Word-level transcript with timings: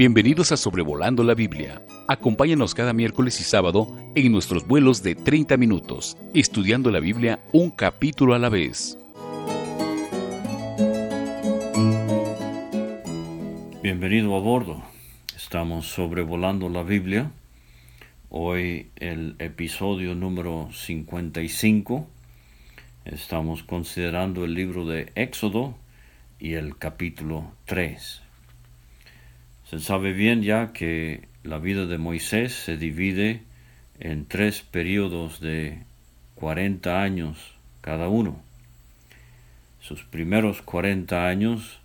Bienvenidos 0.00 0.50
a 0.50 0.56
Sobrevolando 0.56 1.22
la 1.22 1.34
Biblia. 1.34 1.82
Acompáñanos 2.08 2.74
cada 2.74 2.94
miércoles 2.94 3.38
y 3.38 3.44
sábado 3.44 3.94
en 4.14 4.32
nuestros 4.32 4.66
vuelos 4.66 5.02
de 5.02 5.14
30 5.14 5.58
minutos, 5.58 6.16
estudiando 6.32 6.90
la 6.90 7.00
Biblia 7.00 7.38
un 7.52 7.70
capítulo 7.70 8.32
a 8.32 8.38
la 8.38 8.48
vez. 8.48 8.96
Bienvenido 13.82 14.34
a 14.36 14.40
bordo. 14.40 14.82
Estamos 15.36 15.88
sobrevolando 15.88 16.70
la 16.70 16.82
Biblia. 16.82 17.30
Hoy 18.30 18.92
el 18.96 19.36
episodio 19.38 20.14
número 20.14 20.70
55. 20.72 22.08
Estamos 23.04 23.64
considerando 23.64 24.46
el 24.46 24.54
libro 24.54 24.86
de 24.86 25.12
Éxodo 25.14 25.74
y 26.38 26.54
el 26.54 26.78
capítulo 26.78 27.52
3. 27.66 28.29
Se 29.70 29.78
sabe 29.78 30.12
bien 30.12 30.42
ya 30.42 30.72
que 30.72 31.28
la 31.44 31.60
vida 31.60 31.86
de 31.86 31.96
Moisés 31.96 32.52
se 32.52 32.76
divide 32.76 33.44
en 34.00 34.26
tres 34.26 34.62
periodos 34.62 35.38
de 35.38 35.84
40 36.34 37.00
años 37.00 37.54
cada 37.80 38.08
uno. 38.08 38.42
Sus 39.78 40.02
primeros 40.02 40.60
40 40.62 41.24
años 41.28 41.78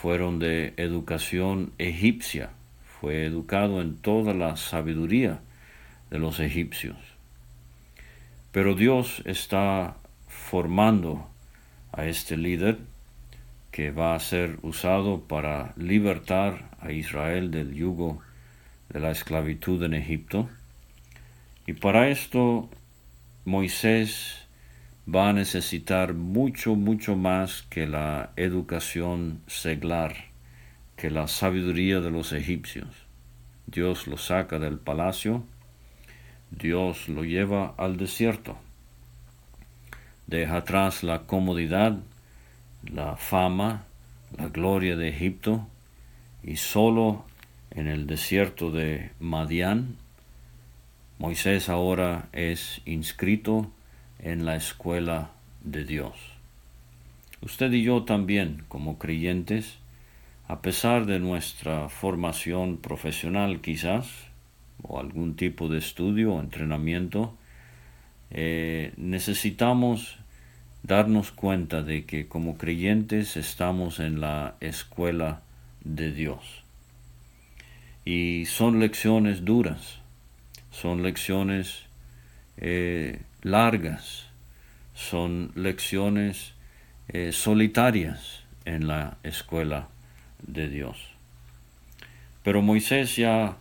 fueron 0.00 0.38
de 0.38 0.72
educación 0.78 1.74
egipcia. 1.76 2.52
Fue 2.98 3.26
educado 3.26 3.82
en 3.82 3.98
toda 3.98 4.32
la 4.32 4.56
sabiduría 4.56 5.40
de 6.08 6.18
los 6.18 6.40
egipcios. 6.40 6.96
Pero 8.50 8.74
Dios 8.74 9.20
está 9.26 9.98
formando 10.26 11.28
a 11.92 12.06
este 12.06 12.38
líder 12.38 12.78
que 13.72 13.90
va 13.90 14.14
a 14.14 14.20
ser 14.20 14.56
usado 14.62 15.20
para 15.20 15.74
libertar 15.76 16.69
a 16.80 16.92
Israel 16.92 17.50
del 17.50 17.74
yugo 17.74 18.20
de 18.88 19.00
la 19.00 19.10
esclavitud 19.10 19.82
en 19.82 19.94
Egipto. 19.94 20.48
Y 21.66 21.74
para 21.74 22.08
esto 22.08 22.68
Moisés 23.44 24.46
va 25.12 25.28
a 25.28 25.32
necesitar 25.32 26.14
mucho, 26.14 26.74
mucho 26.74 27.16
más 27.16 27.62
que 27.70 27.86
la 27.86 28.30
educación 28.36 29.40
seglar, 29.46 30.14
que 30.96 31.10
la 31.10 31.28
sabiduría 31.28 32.00
de 32.00 32.10
los 32.10 32.32
egipcios. 32.32 32.88
Dios 33.66 34.06
lo 34.06 34.16
saca 34.16 34.58
del 34.58 34.78
palacio, 34.78 35.44
Dios 36.50 37.08
lo 37.08 37.24
lleva 37.24 37.74
al 37.76 37.96
desierto, 37.96 38.58
deja 40.26 40.56
atrás 40.56 41.04
la 41.04 41.20
comodidad 41.20 41.98
la 42.88 43.16
fama, 43.16 43.84
la 44.36 44.48
gloria 44.48 44.96
de 44.96 45.08
Egipto, 45.08 45.66
y 46.42 46.56
solo 46.56 47.24
en 47.70 47.86
el 47.86 48.06
desierto 48.06 48.70
de 48.70 49.10
Madián, 49.20 49.96
Moisés 51.18 51.68
ahora 51.68 52.28
es 52.32 52.80
inscrito 52.86 53.70
en 54.18 54.44
la 54.44 54.56
escuela 54.56 55.30
de 55.62 55.84
Dios. 55.84 56.14
Usted 57.42 57.72
y 57.72 57.82
yo 57.82 58.04
también, 58.04 58.64
como 58.68 58.98
creyentes, 58.98 59.78
a 60.48 60.62
pesar 60.62 61.06
de 61.06 61.18
nuestra 61.18 61.88
formación 61.88 62.78
profesional 62.78 63.60
quizás, 63.60 64.08
o 64.82 64.98
algún 64.98 65.36
tipo 65.36 65.68
de 65.68 65.78
estudio 65.78 66.34
o 66.34 66.40
entrenamiento, 66.40 67.34
eh, 68.30 68.92
necesitamos 68.96 70.18
darnos 70.82 71.30
cuenta 71.32 71.82
de 71.82 72.04
que 72.04 72.28
como 72.28 72.56
creyentes 72.56 73.36
estamos 73.36 74.00
en 74.00 74.20
la 74.20 74.56
escuela 74.60 75.42
de 75.84 76.12
Dios. 76.12 76.64
Y 78.04 78.46
son 78.46 78.80
lecciones 78.80 79.44
duras, 79.44 79.98
son 80.70 81.02
lecciones 81.02 81.82
eh, 82.56 83.20
largas, 83.42 84.26
son 84.94 85.52
lecciones 85.54 86.54
eh, 87.08 87.32
solitarias 87.32 88.44
en 88.64 88.86
la 88.86 89.16
escuela 89.22 89.88
de 90.46 90.68
Dios. 90.68 90.96
Pero 92.42 92.62
Moisés 92.62 93.16
ya 93.16 93.56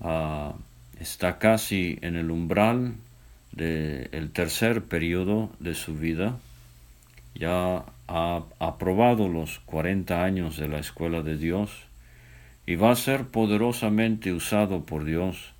ah, 0.00 0.54
está 1.00 1.38
casi 1.38 1.98
en 2.02 2.16
el 2.16 2.30
umbral 2.30 2.94
del 3.52 4.30
tercer 4.32 4.84
periodo 4.84 5.50
de 5.60 5.74
su 5.74 5.96
vida 5.96 6.36
ya 7.38 7.84
ha 8.08 8.42
aprobado 8.58 9.28
los 9.28 9.60
40 9.60 10.22
años 10.22 10.56
de 10.56 10.68
la 10.68 10.78
escuela 10.78 11.22
de 11.22 11.36
Dios 11.36 11.70
y 12.66 12.76
va 12.76 12.90
a 12.90 12.96
ser 12.96 13.26
poderosamente 13.26 14.32
usado 14.32 14.84
por 14.84 15.04
Dios 15.04 15.52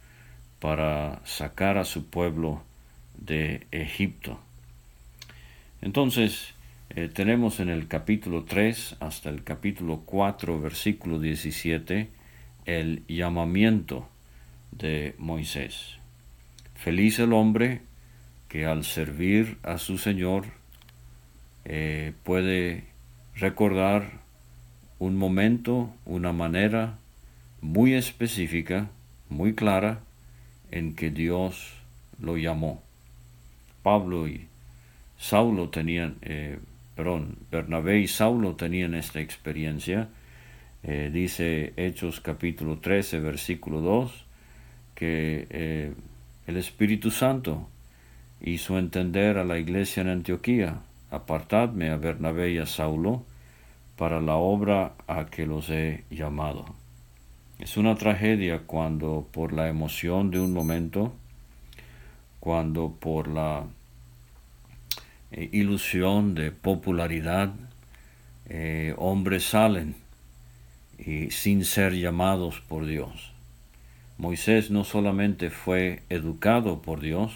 para 0.60 1.20
sacar 1.24 1.78
a 1.78 1.84
su 1.84 2.06
pueblo 2.06 2.62
de 3.18 3.66
Egipto. 3.70 4.38
Entonces, 5.82 6.54
eh, 6.90 7.08
tenemos 7.12 7.60
en 7.60 7.68
el 7.68 7.88
capítulo 7.88 8.44
3 8.44 8.96
hasta 9.00 9.28
el 9.28 9.44
capítulo 9.44 10.02
4, 10.06 10.60
versículo 10.60 11.18
17, 11.18 12.08
el 12.64 13.02
llamamiento 13.06 14.08
de 14.72 15.14
Moisés. 15.18 15.98
Feliz 16.74 17.18
el 17.18 17.32
hombre 17.32 17.82
que 18.48 18.66
al 18.66 18.84
servir 18.84 19.58
a 19.62 19.78
su 19.78 19.98
Señor 19.98 20.46
eh, 21.68 22.12
puede 22.22 22.84
recordar 23.34 24.20
un 25.00 25.16
momento, 25.16 25.92
una 26.04 26.32
manera 26.32 26.98
muy 27.60 27.94
específica, 27.94 28.88
muy 29.28 29.52
clara, 29.54 29.98
en 30.70 30.94
que 30.94 31.10
Dios 31.10 31.72
lo 32.20 32.36
llamó. 32.36 32.84
Pablo 33.82 34.28
y 34.28 34.46
Saulo 35.18 35.68
tenían, 35.68 36.18
eh, 36.22 36.60
perdón, 36.94 37.36
Bernabé 37.50 37.98
y 37.98 38.06
Saulo 38.06 38.54
tenían 38.54 38.94
esta 38.94 39.18
experiencia. 39.20 40.08
Eh, 40.84 41.10
dice 41.12 41.72
Hechos 41.76 42.20
capítulo 42.20 42.78
13, 42.78 43.18
versículo 43.18 43.80
2, 43.80 44.24
que 44.94 45.92
el 46.46 46.56
Espíritu 46.56 47.10
Santo 47.10 47.68
hizo 48.40 48.78
entender 48.78 49.36
a 49.36 49.44
la 49.44 49.58
iglesia 49.58 50.02
en 50.02 50.10
Antioquía 50.10 50.80
apartadme 51.16 51.90
a 51.90 51.96
Bernabé 51.96 52.52
y 52.52 52.58
a 52.58 52.66
Saulo 52.66 53.24
para 53.96 54.20
la 54.20 54.36
obra 54.36 54.92
a 55.06 55.26
que 55.26 55.46
los 55.46 55.70
he 55.70 56.04
llamado. 56.10 56.64
Es 57.58 57.76
una 57.76 57.94
tragedia 57.94 58.60
cuando 58.66 59.26
por 59.32 59.52
la 59.52 59.68
emoción 59.68 60.30
de 60.30 60.38
un 60.40 60.52
momento, 60.52 61.12
cuando 62.38 62.90
por 63.00 63.28
la 63.28 63.64
eh, 65.32 65.48
ilusión 65.52 66.34
de 66.34 66.52
popularidad, 66.52 67.54
eh, 68.48 68.94
hombres 68.98 69.44
salen 69.44 69.96
y 70.98 71.30
sin 71.30 71.64
ser 71.64 71.94
llamados 71.94 72.60
por 72.60 72.86
Dios. 72.86 73.32
Moisés 74.18 74.70
no 74.70 74.84
solamente 74.84 75.50
fue 75.50 76.02
educado 76.08 76.80
por 76.80 77.00
Dios, 77.00 77.32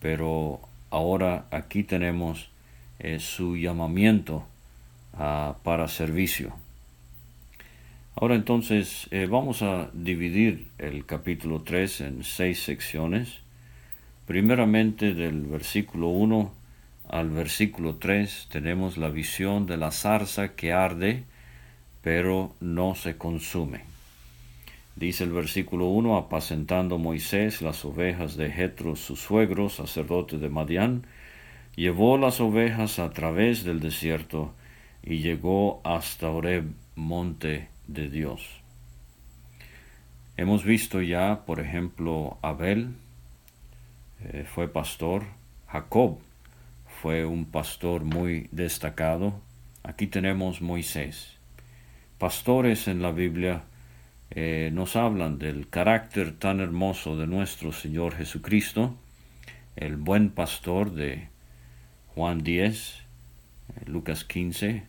pero 0.00 0.60
ahora 0.90 1.46
aquí 1.50 1.82
tenemos 1.82 2.50
es 2.98 3.22
su 3.22 3.56
llamamiento 3.56 4.46
ah, 5.14 5.56
para 5.62 5.88
servicio. 5.88 6.54
Ahora 8.14 8.34
entonces 8.34 9.06
eh, 9.10 9.26
vamos 9.30 9.62
a 9.62 9.90
dividir 9.92 10.68
el 10.78 11.06
capítulo 11.06 11.62
3 11.62 12.00
en 12.00 12.24
seis 12.24 12.62
secciones. 12.62 13.38
Primeramente 14.26 15.14
del 15.14 15.42
versículo 15.46 16.08
1 16.08 16.52
al 17.08 17.30
versículo 17.30 17.94
3 17.96 18.48
tenemos 18.50 18.98
la 18.98 19.08
visión 19.08 19.66
de 19.66 19.76
la 19.76 19.90
zarza 19.92 20.54
que 20.54 20.72
arde 20.72 21.24
pero 22.02 22.54
no 22.60 22.94
se 22.94 23.16
consume. 23.16 23.82
Dice 24.96 25.24
el 25.24 25.32
versículo 25.32 25.86
1, 25.86 26.16
apacentando 26.16 26.98
Moisés 26.98 27.62
las 27.62 27.84
ovejas 27.84 28.36
de 28.36 28.50
Jetro, 28.50 28.96
su 28.96 29.14
suegro, 29.14 29.68
sacerdote 29.68 30.38
de 30.38 30.48
Madián, 30.48 31.06
llevó 31.78 32.18
las 32.18 32.40
ovejas 32.40 32.98
a 32.98 33.10
través 33.10 33.62
del 33.62 33.78
desierto 33.78 34.52
y 35.00 35.18
llegó 35.18 35.80
hasta 35.84 36.28
Oreb, 36.28 36.64
monte 36.96 37.68
de 37.86 38.08
Dios. 38.08 38.42
Hemos 40.36 40.64
visto 40.64 41.00
ya, 41.00 41.44
por 41.46 41.60
ejemplo, 41.60 42.36
Abel 42.42 42.96
eh, 44.24 44.44
fue 44.52 44.66
pastor, 44.66 45.22
Jacob 45.68 46.18
fue 47.00 47.24
un 47.24 47.44
pastor 47.44 48.02
muy 48.02 48.48
destacado. 48.50 49.40
Aquí 49.84 50.08
tenemos 50.08 50.60
Moisés. 50.60 51.36
Pastores 52.18 52.88
en 52.88 53.02
la 53.02 53.12
Biblia 53.12 53.62
eh, 54.32 54.70
nos 54.72 54.96
hablan 54.96 55.38
del 55.38 55.68
carácter 55.68 56.32
tan 56.32 56.58
hermoso 56.58 57.16
de 57.16 57.28
nuestro 57.28 57.70
Señor 57.70 58.16
Jesucristo, 58.16 58.96
el 59.76 59.96
buen 59.96 60.30
pastor 60.30 60.90
de 60.90 61.28
Juan 62.18 62.42
10, 62.42 62.94
Lucas 63.86 64.24
15, 64.24 64.82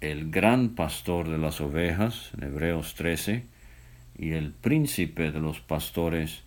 el 0.00 0.28
gran 0.32 0.70
pastor 0.70 1.28
de 1.28 1.38
las 1.38 1.60
ovejas, 1.60 2.32
en 2.36 2.48
Hebreos 2.48 2.96
13, 2.96 3.44
y 4.18 4.32
el 4.32 4.50
príncipe 4.50 5.30
de 5.30 5.38
los 5.38 5.60
pastores 5.60 6.42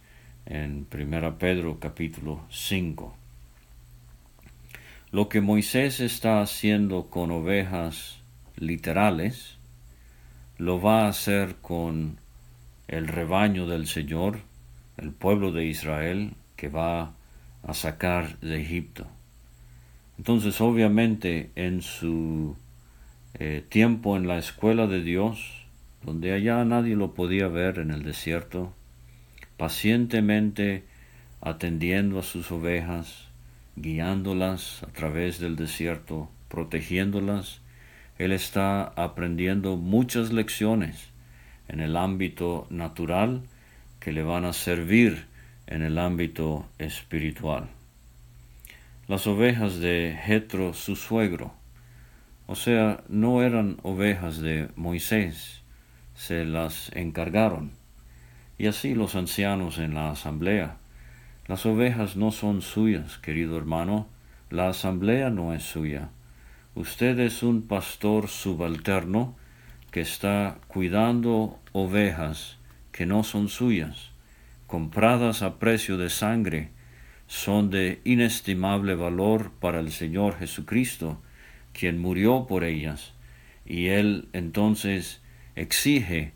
en 0.45 0.85
1 0.93 1.37
Pedro 1.37 1.79
capítulo 1.79 2.41
5. 2.49 3.15
Lo 5.13 5.29
que 5.29 5.39
Moisés 5.39 6.01
está 6.01 6.41
haciendo 6.41 7.09
con 7.09 7.31
ovejas 7.31 8.19
literales, 8.57 9.55
lo 10.57 10.81
va 10.81 11.05
a 11.05 11.07
hacer 11.07 11.55
con 11.61 12.17
el 12.89 13.07
rebaño 13.07 13.65
del 13.65 13.87
Señor, 13.87 14.41
el 14.97 15.11
pueblo 15.11 15.53
de 15.53 15.67
Israel 15.67 16.33
que 16.57 16.67
va 16.67 17.13
a 17.63 17.73
sacar 17.73 18.37
de 18.39 18.61
Egipto. 18.61 19.07
Entonces, 20.21 20.61
obviamente, 20.61 21.49
en 21.55 21.81
su 21.81 22.55
eh, 23.33 23.65
tiempo 23.67 24.15
en 24.15 24.27
la 24.27 24.37
escuela 24.37 24.85
de 24.85 25.01
Dios, 25.01 25.65
donde 26.03 26.31
allá 26.31 26.63
nadie 26.63 26.95
lo 26.95 27.15
podía 27.15 27.47
ver 27.47 27.79
en 27.79 27.89
el 27.89 28.03
desierto, 28.03 28.71
pacientemente 29.57 30.83
atendiendo 31.41 32.19
a 32.19 32.21
sus 32.21 32.51
ovejas, 32.51 33.29
guiándolas 33.75 34.83
a 34.83 34.91
través 34.91 35.39
del 35.39 35.55
desierto, 35.55 36.29
protegiéndolas, 36.49 37.61
Él 38.19 38.31
está 38.31 38.93
aprendiendo 38.95 39.75
muchas 39.75 40.31
lecciones 40.31 41.09
en 41.67 41.79
el 41.79 41.97
ámbito 41.97 42.67
natural 42.69 43.41
que 43.99 44.11
le 44.11 44.21
van 44.21 44.45
a 44.45 44.53
servir 44.53 45.25
en 45.65 45.81
el 45.81 45.97
ámbito 45.97 46.67
espiritual. 46.77 47.71
Las 49.11 49.27
ovejas 49.27 49.79
de 49.79 50.17
Jetro, 50.23 50.73
su 50.73 50.95
suegro, 50.95 51.53
o 52.47 52.55
sea, 52.55 53.03
no 53.09 53.43
eran 53.43 53.75
ovejas 53.83 54.39
de 54.39 54.69
Moisés, 54.77 55.63
se 56.15 56.45
las 56.45 56.89
encargaron. 56.95 57.71
Y 58.57 58.67
así 58.67 58.95
los 58.95 59.15
ancianos 59.15 59.79
en 59.79 59.95
la 59.95 60.11
asamblea. 60.11 60.77
Las 61.47 61.65
ovejas 61.65 62.15
no 62.15 62.31
son 62.31 62.61
suyas, 62.61 63.17
querido 63.17 63.57
hermano, 63.57 64.07
la 64.49 64.69
asamblea 64.69 65.29
no 65.29 65.53
es 65.53 65.63
suya. 65.63 66.07
Usted 66.73 67.19
es 67.19 67.43
un 67.43 67.63
pastor 67.63 68.29
subalterno 68.29 69.35
que 69.91 69.99
está 69.99 70.57
cuidando 70.69 71.59
ovejas 71.73 72.59
que 72.93 73.05
no 73.05 73.25
son 73.25 73.49
suyas, 73.49 74.11
compradas 74.67 75.41
a 75.41 75.59
precio 75.59 75.97
de 75.97 76.09
sangre, 76.09 76.71
son 77.31 77.69
de 77.69 78.01
inestimable 78.03 78.93
valor 78.93 79.53
para 79.61 79.79
el 79.79 79.93
Señor 79.93 80.37
Jesucristo, 80.37 81.21
quien 81.71 81.97
murió 81.97 82.45
por 82.45 82.65
ellas, 82.65 83.13
y 83.65 83.87
Él 83.87 84.27
entonces 84.33 85.21
exige 85.55 86.33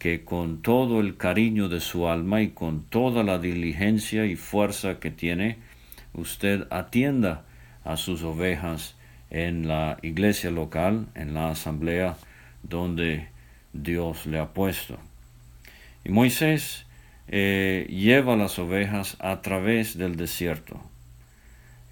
que 0.00 0.24
con 0.24 0.60
todo 0.60 1.00
el 1.00 1.16
cariño 1.16 1.68
de 1.68 1.78
su 1.78 2.08
alma 2.08 2.42
y 2.42 2.48
con 2.48 2.82
toda 2.82 3.22
la 3.22 3.38
diligencia 3.38 4.26
y 4.26 4.34
fuerza 4.34 4.98
que 4.98 5.12
tiene, 5.12 5.58
usted 6.12 6.66
atienda 6.70 7.44
a 7.84 7.96
sus 7.96 8.24
ovejas 8.24 8.96
en 9.30 9.68
la 9.68 9.96
iglesia 10.02 10.50
local, 10.50 11.06
en 11.14 11.34
la 11.34 11.50
asamblea 11.50 12.16
donde 12.64 13.28
Dios 13.72 14.26
le 14.26 14.40
ha 14.40 14.52
puesto. 14.52 14.98
Y 16.04 16.08
Moisés 16.10 16.84
eh, 17.28 17.86
lleva 17.88 18.36
las 18.36 18.58
ovejas 18.58 19.16
a 19.20 19.40
través 19.40 19.96
del 19.96 20.16
desierto. 20.16 20.80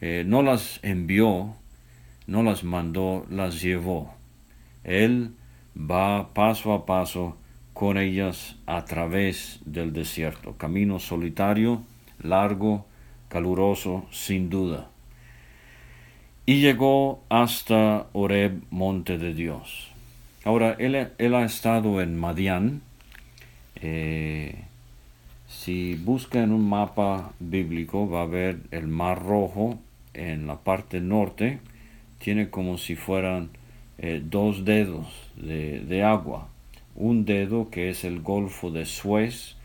Eh, 0.01 0.25
no 0.27 0.43
las 0.43 0.81
envió, 0.83 1.55
no 2.27 2.43
las 2.43 2.65
mandó, 2.65 3.27
las 3.31 3.61
llevó. 3.61 4.15
Él 4.85 5.33
va 5.77 6.33
paso 6.33 6.73
a 6.73 6.87
paso 6.87 7.37
con 7.75 7.99
ellas 7.99 8.57
a 8.67 8.85
través 8.85 9.61
del 9.65 9.93
desierto. 9.93 10.57
Camino 10.57 10.99
solitario, 10.99 11.83
largo, 12.23 12.87
caluroso, 13.29 14.07
sin 14.11 14.51
duda. 14.51 14.89
Y 16.47 16.61
llegó 16.61 17.23
hasta 17.29 18.07
Oreb, 18.13 18.63
monte 18.71 19.19
de 19.19 19.35
Dios. 19.35 19.91
Ahora, 20.45 20.75
él, 20.79 20.95
ha 21.35 21.45
estado 21.45 22.01
en 22.01 22.19
Madián. 22.19 22.83
Eh, 23.77 24.65
si 25.51 25.95
busca 25.95 26.43
en 26.43 26.53
un 26.53 26.69
mapa 26.69 27.33
bíblico, 27.41 28.09
va 28.09 28.23
a 28.23 28.27
ver 28.27 28.61
el 28.71 28.87
Mar 28.87 29.23
Rojo 29.23 29.79
en 30.15 30.47
la 30.47 30.57
parte 30.57 31.01
norte. 31.01 31.59
Tiene 32.19 32.51
como 32.51 32.79
si 32.79 32.95
fueran 32.95 33.51
eh, 33.99 34.23
dos 34.25 34.65
dedos 34.65 35.09
de, 35.37 36.03
agua. 36.05 36.49
Un 36.95 37.25
dedo 37.25 37.69
que 37.69 37.91
es 37.91 38.05
el 38.05 38.21
Golfo 38.21 38.71
de 38.71 38.87
Suez 38.87 39.57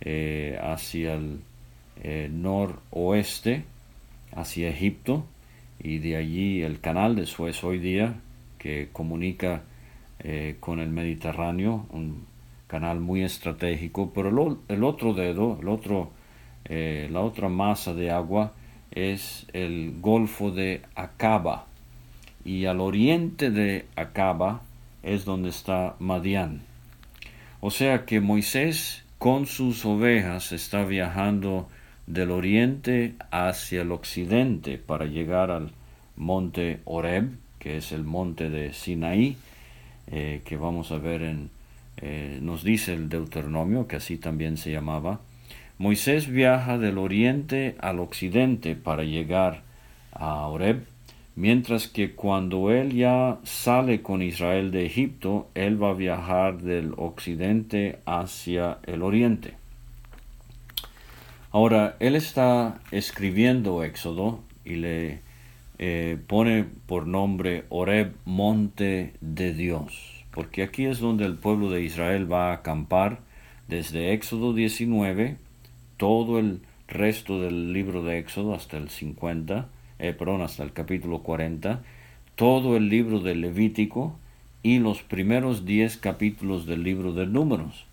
eh, 0.00 0.58
hacia 0.60 1.14
el 1.14 1.40
noroeste, 2.42 3.64
hacia 4.34 4.68
Egipto, 4.68 5.24
y 5.82 5.98
de 5.98 6.16
allí 6.16 6.62
el 6.62 6.80
canal 6.80 7.14
de 7.14 7.26
Suez 7.26 7.62
hoy 7.62 7.78
día 7.78 8.14
que 8.58 8.88
comunica 8.92 9.62
eh, 10.18 10.56
con 10.60 10.80
el 10.80 10.90
Mediterráneo, 10.90 11.86
un 11.90 12.26
canal 12.70 13.00
muy 13.00 13.24
estratégico, 13.24 14.12
pero 14.14 14.28
el, 14.68 14.84
otro 14.84 15.12
dedo, 15.12 15.58
el 15.60 15.68
otro, 15.68 16.12
eh, 16.66 17.08
la 17.10 17.20
otra 17.20 17.48
masa 17.48 17.94
de 17.94 18.12
agua 18.12 18.52
es 18.92 19.46
el 19.52 19.96
Golfo 20.00 20.52
de 20.52 20.82
Acaba 20.94 21.66
y 22.44 22.66
al 22.66 22.80
oriente 22.80 23.50
de 23.50 23.86
Acaba 23.96 24.62
es 25.02 25.24
donde 25.24 25.48
está 25.48 25.96
Madián. 25.98 26.62
O 27.60 27.72
sea 27.72 28.06
que 28.06 28.20
Moisés 28.20 29.02
con 29.18 29.46
sus 29.46 29.84
ovejas 29.84 30.52
está 30.52 30.84
viajando 30.84 31.68
del 32.06 32.30
oriente 32.30 33.14
hacia 33.32 33.82
el 33.82 33.90
occidente 33.90 34.78
para 34.78 35.06
llegar 35.06 35.50
al 35.50 35.72
monte 36.16 36.80
Oreb, 36.84 37.32
que 37.58 37.78
es 37.78 37.90
el 37.90 38.04
monte 38.04 38.48
de 38.48 38.72
Sinaí, 38.72 39.36
eh, 40.06 40.42
que 40.44 40.56
vamos 40.56 40.92
a 40.92 40.98
ver 40.98 41.22
en, 41.22 41.50
eh, 42.02 42.38
nos 42.42 42.64
dice 42.64 42.94
el 42.94 43.08
Deuteronomio, 43.08 43.86
que 43.86 43.96
así 43.96 44.16
también 44.16 44.56
se 44.56 44.72
llamaba, 44.72 45.20
Moisés 45.78 46.28
viaja 46.28 46.78
del 46.78 46.98
oriente 46.98 47.76
al 47.80 48.00
occidente 48.00 48.74
para 48.74 49.02
llegar 49.04 49.62
a 50.12 50.46
Oreb, 50.46 50.84
mientras 51.36 51.88
que 51.88 52.12
cuando 52.14 52.70
él 52.70 52.94
ya 52.94 53.38
sale 53.44 54.02
con 54.02 54.20
Israel 54.22 54.70
de 54.70 54.84
Egipto, 54.84 55.48
él 55.54 55.82
va 55.82 55.90
a 55.90 55.94
viajar 55.94 56.58
del 56.58 56.92
occidente 56.96 57.98
hacia 58.04 58.78
el 58.86 59.02
oriente. 59.02 59.54
Ahora, 61.50 61.96
él 61.98 62.14
está 62.14 62.78
escribiendo 62.92 63.82
Éxodo 63.82 64.40
y 64.64 64.76
le 64.76 65.20
eh, 65.78 66.18
pone 66.26 66.66
por 66.86 67.06
nombre 67.06 67.64
Oreb, 67.70 68.12
monte 68.24 69.14
de 69.22 69.54
Dios, 69.54 70.09
porque 70.32 70.62
aquí 70.62 70.86
es 70.86 71.00
donde 71.00 71.24
el 71.24 71.34
pueblo 71.34 71.70
de 71.70 71.82
Israel 71.82 72.30
va 72.30 72.50
a 72.50 72.54
acampar 72.54 73.20
desde 73.68 74.12
Éxodo 74.12 74.52
19, 74.52 75.36
todo 75.96 76.38
el 76.38 76.60
resto 76.88 77.40
del 77.40 77.72
libro 77.72 78.02
de 78.02 78.18
Éxodo 78.18 78.54
hasta 78.54 78.76
el 78.76 78.90
50, 78.90 79.68
eh, 79.98 80.12
perdón, 80.12 80.42
hasta 80.42 80.62
el 80.62 80.72
capítulo 80.72 81.22
40, 81.22 81.82
todo 82.36 82.76
el 82.76 82.88
libro 82.88 83.20
de 83.20 83.34
Levítico 83.34 84.16
y 84.62 84.78
los 84.78 85.02
primeros 85.02 85.64
10 85.64 85.96
capítulos 85.98 86.66
del 86.66 86.82
libro 86.82 87.12
de 87.12 87.26
Números. 87.26 87.84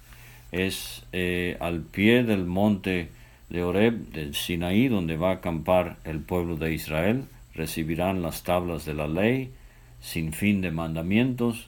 Es 0.51 1.05
eh, 1.11 1.57
al 1.59 1.81
pie 1.81 2.23
del 2.23 2.45
monte 2.45 3.09
de 3.49 3.63
Oreb, 3.63 4.11
del 4.11 4.35
Sinaí, 4.35 4.87
donde 4.87 5.17
va 5.17 5.31
a 5.31 5.35
acampar 5.35 5.97
el 6.03 6.19
pueblo 6.19 6.55
de 6.55 6.73
Israel 6.73 7.25
recibirán 7.57 8.21
las 8.21 8.43
tablas 8.43 8.85
de 8.85 8.93
la 8.93 9.07
ley, 9.07 9.51
sin 9.99 10.31
fin 10.31 10.61
de 10.61 10.71
mandamientos, 10.71 11.67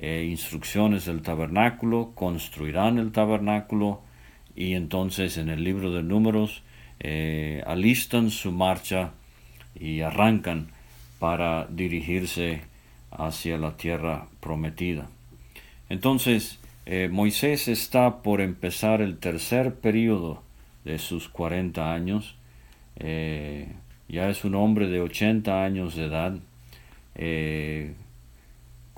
e 0.00 0.24
instrucciones 0.24 1.04
del 1.04 1.20
tabernáculo, 1.20 2.12
construirán 2.14 2.98
el 2.98 3.12
tabernáculo 3.12 4.00
y 4.56 4.72
entonces 4.72 5.36
en 5.36 5.50
el 5.50 5.62
libro 5.62 5.92
de 5.92 6.02
números 6.02 6.62
eh, 7.00 7.62
alistan 7.66 8.30
su 8.30 8.50
marcha 8.50 9.12
y 9.78 10.00
arrancan 10.00 10.68
para 11.18 11.66
dirigirse 11.66 12.62
hacia 13.10 13.58
la 13.58 13.76
tierra 13.76 14.26
prometida. 14.40 15.08
Entonces, 15.90 16.58
eh, 16.86 17.08
Moisés 17.12 17.68
está 17.68 18.22
por 18.22 18.40
empezar 18.40 19.02
el 19.02 19.18
tercer 19.18 19.74
periodo 19.74 20.42
de 20.84 20.98
sus 20.98 21.28
40 21.28 21.92
años. 21.92 22.36
Eh, 22.96 23.68
ya 24.08 24.30
es 24.30 24.44
un 24.44 24.54
hombre 24.54 24.88
de 24.88 25.00
80 25.00 25.62
años 25.62 25.94
de 25.94 26.06
edad, 26.06 26.38
eh, 27.14 27.94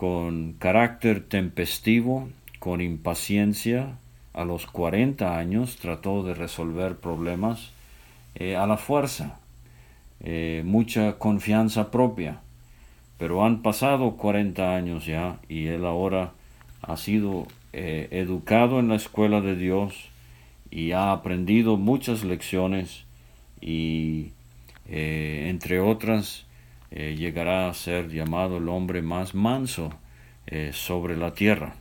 con 0.03 0.55
carácter 0.55 1.23
tempestivo, 1.23 2.29
con 2.59 2.81
impaciencia, 2.81 3.99
a 4.35 4.45
los 4.45 4.67
40 4.67 5.39
años 5.39 5.77
trató 5.77 6.25
de 6.25 6.35
resolver 6.35 6.97
problemas 6.97 7.71
eh, 8.35 8.57
a 8.57 8.67
la 8.67 8.79
fuerza, 8.79 9.39
eh, 10.19 10.65
mucha 10.65 11.19
confianza 11.19 11.93
propia, 11.93 12.41
pero 13.17 13.45
han 13.45 13.63
pasado 13.63 14.17
40 14.17 14.75
años 14.75 15.07
ya 15.07 15.39
y 15.49 15.69
él 15.69 15.87
ahora 15.87 16.33
ha 16.83 16.97
sido 16.97 17.47
eh, 17.73 18.09
educado 18.11 18.81
en 18.81 18.89
la 18.89 18.97
escuela 18.97 19.41
de 19.41 19.55
Dios 19.55 20.09
y 20.69 20.91
ha 20.91 21.13
aprendido 21.13 21.77
muchas 21.77 22.25
lecciones 22.25 23.05
y 23.61 24.33
eh, 24.89 25.47
entre 25.49 25.79
otras 25.79 26.45
eh, 26.93 27.17
llegará 27.17 27.69
a 27.69 27.75
ser 27.75 28.09
llamado 28.09 28.59
el 28.59 28.69
hombre 28.69 29.03
más 29.03 29.35
manso 29.35 29.93
sobre 30.73 31.17
la 31.17 31.33
tierra. 31.33 31.77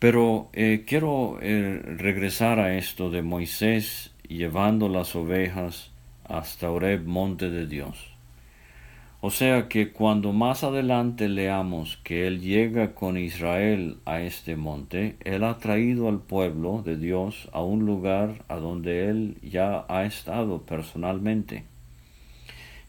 Pero 0.00 0.50
quiero 0.86 1.38
regresar 1.40 2.58
a 2.58 2.76
esto 2.76 3.10
de 3.10 3.22
Moisés 3.22 4.12
llevando 4.28 4.88
las 4.88 5.14
ovejas 5.14 5.92
hasta 6.24 6.70
Oreb, 6.70 7.06
monte 7.06 7.48
de 7.48 7.66
Dios. 7.66 8.10
O 9.22 9.30
sea 9.30 9.68
que 9.68 9.92
cuando 9.92 10.32
más 10.32 10.64
adelante 10.64 11.28
leamos 11.28 11.98
que 11.98 12.26
Él 12.26 12.40
llega 12.40 12.94
con 12.94 13.18
Israel 13.18 13.98
a 14.06 14.22
este 14.22 14.56
monte, 14.56 15.16
Él 15.24 15.44
ha 15.44 15.58
traído 15.58 16.08
al 16.08 16.20
pueblo 16.20 16.82
de 16.82 16.96
Dios 16.96 17.50
a 17.52 17.62
un 17.62 17.84
lugar 17.84 18.44
a 18.48 18.56
donde 18.56 19.10
Él 19.10 19.36
ya 19.42 19.84
ha 19.88 20.06
estado 20.06 20.62
personalmente. 20.62 21.64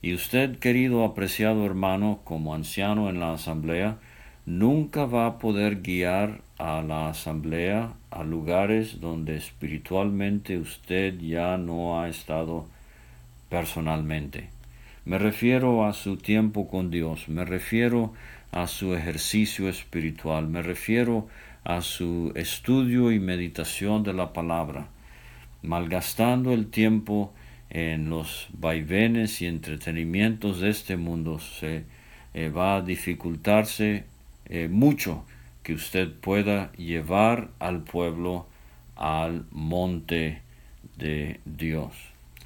Y 0.02 0.14
usted, 0.16 0.58
querido 0.58 1.04
apreciado 1.04 1.66
hermano, 1.66 2.22
como 2.24 2.56
anciano 2.56 3.10
en 3.10 3.20
la 3.20 3.34
asamblea, 3.34 3.98
nunca 4.46 5.06
va 5.06 5.28
a 5.28 5.38
poder 5.38 5.82
guiar 5.82 6.42
a 6.58 6.82
la 6.82 7.10
asamblea 7.10 7.94
a 8.10 8.24
lugares 8.24 9.00
donde 9.00 9.38
espiritualmente 9.38 10.58
usted 10.58 11.20
ya 11.20 11.58
no 11.58 12.02
ha 12.02 12.10
estado 12.10 12.66
personalmente. 13.50 14.50
Me 15.06 15.18
refiero 15.18 15.86
a 15.86 15.94
su 15.94 16.18
tiempo 16.18 16.68
con 16.68 16.90
Dios, 16.90 17.30
me 17.30 17.46
refiero 17.46 18.14
a 18.52 18.68
su 18.68 18.96
ejercicio 18.96 19.70
espiritual, 19.70 20.48
me 20.48 20.62
refiero 20.62 21.28
a 21.64 21.82
su 21.82 22.32
estudio 22.36 23.12
y 23.12 23.20
meditación 23.20 24.04
de 24.04 24.14
la 24.14 24.34
palabra, 24.34 24.88
malgastando 25.62 26.54
el 26.54 26.68
tiempo 26.68 27.34
en 27.72 28.10
los 28.10 28.50
vaivenes 28.52 29.42
y 29.42 29.48
entretenimientos 29.48 30.60
de 30.60 30.70
este 30.70 30.98
mundo, 30.98 31.40
se 31.40 31.86
eh, 32.34 32.50
va 32.50 32.76
a 32.76 32.82
dificultarse 32.82 34.04
eh, 34.48 34.68
mucho 34.70 35.24
que 35.64 35.74
usted 35.74 36.12
pueda 36.12 36.74
llevar 36.74 37.50
al 37.60 37.82
pueblo 37.84 38.46
al 38.98 39.46
monte 39.52 40.42
de 40.98 41.40
Dios. 41.46 41.94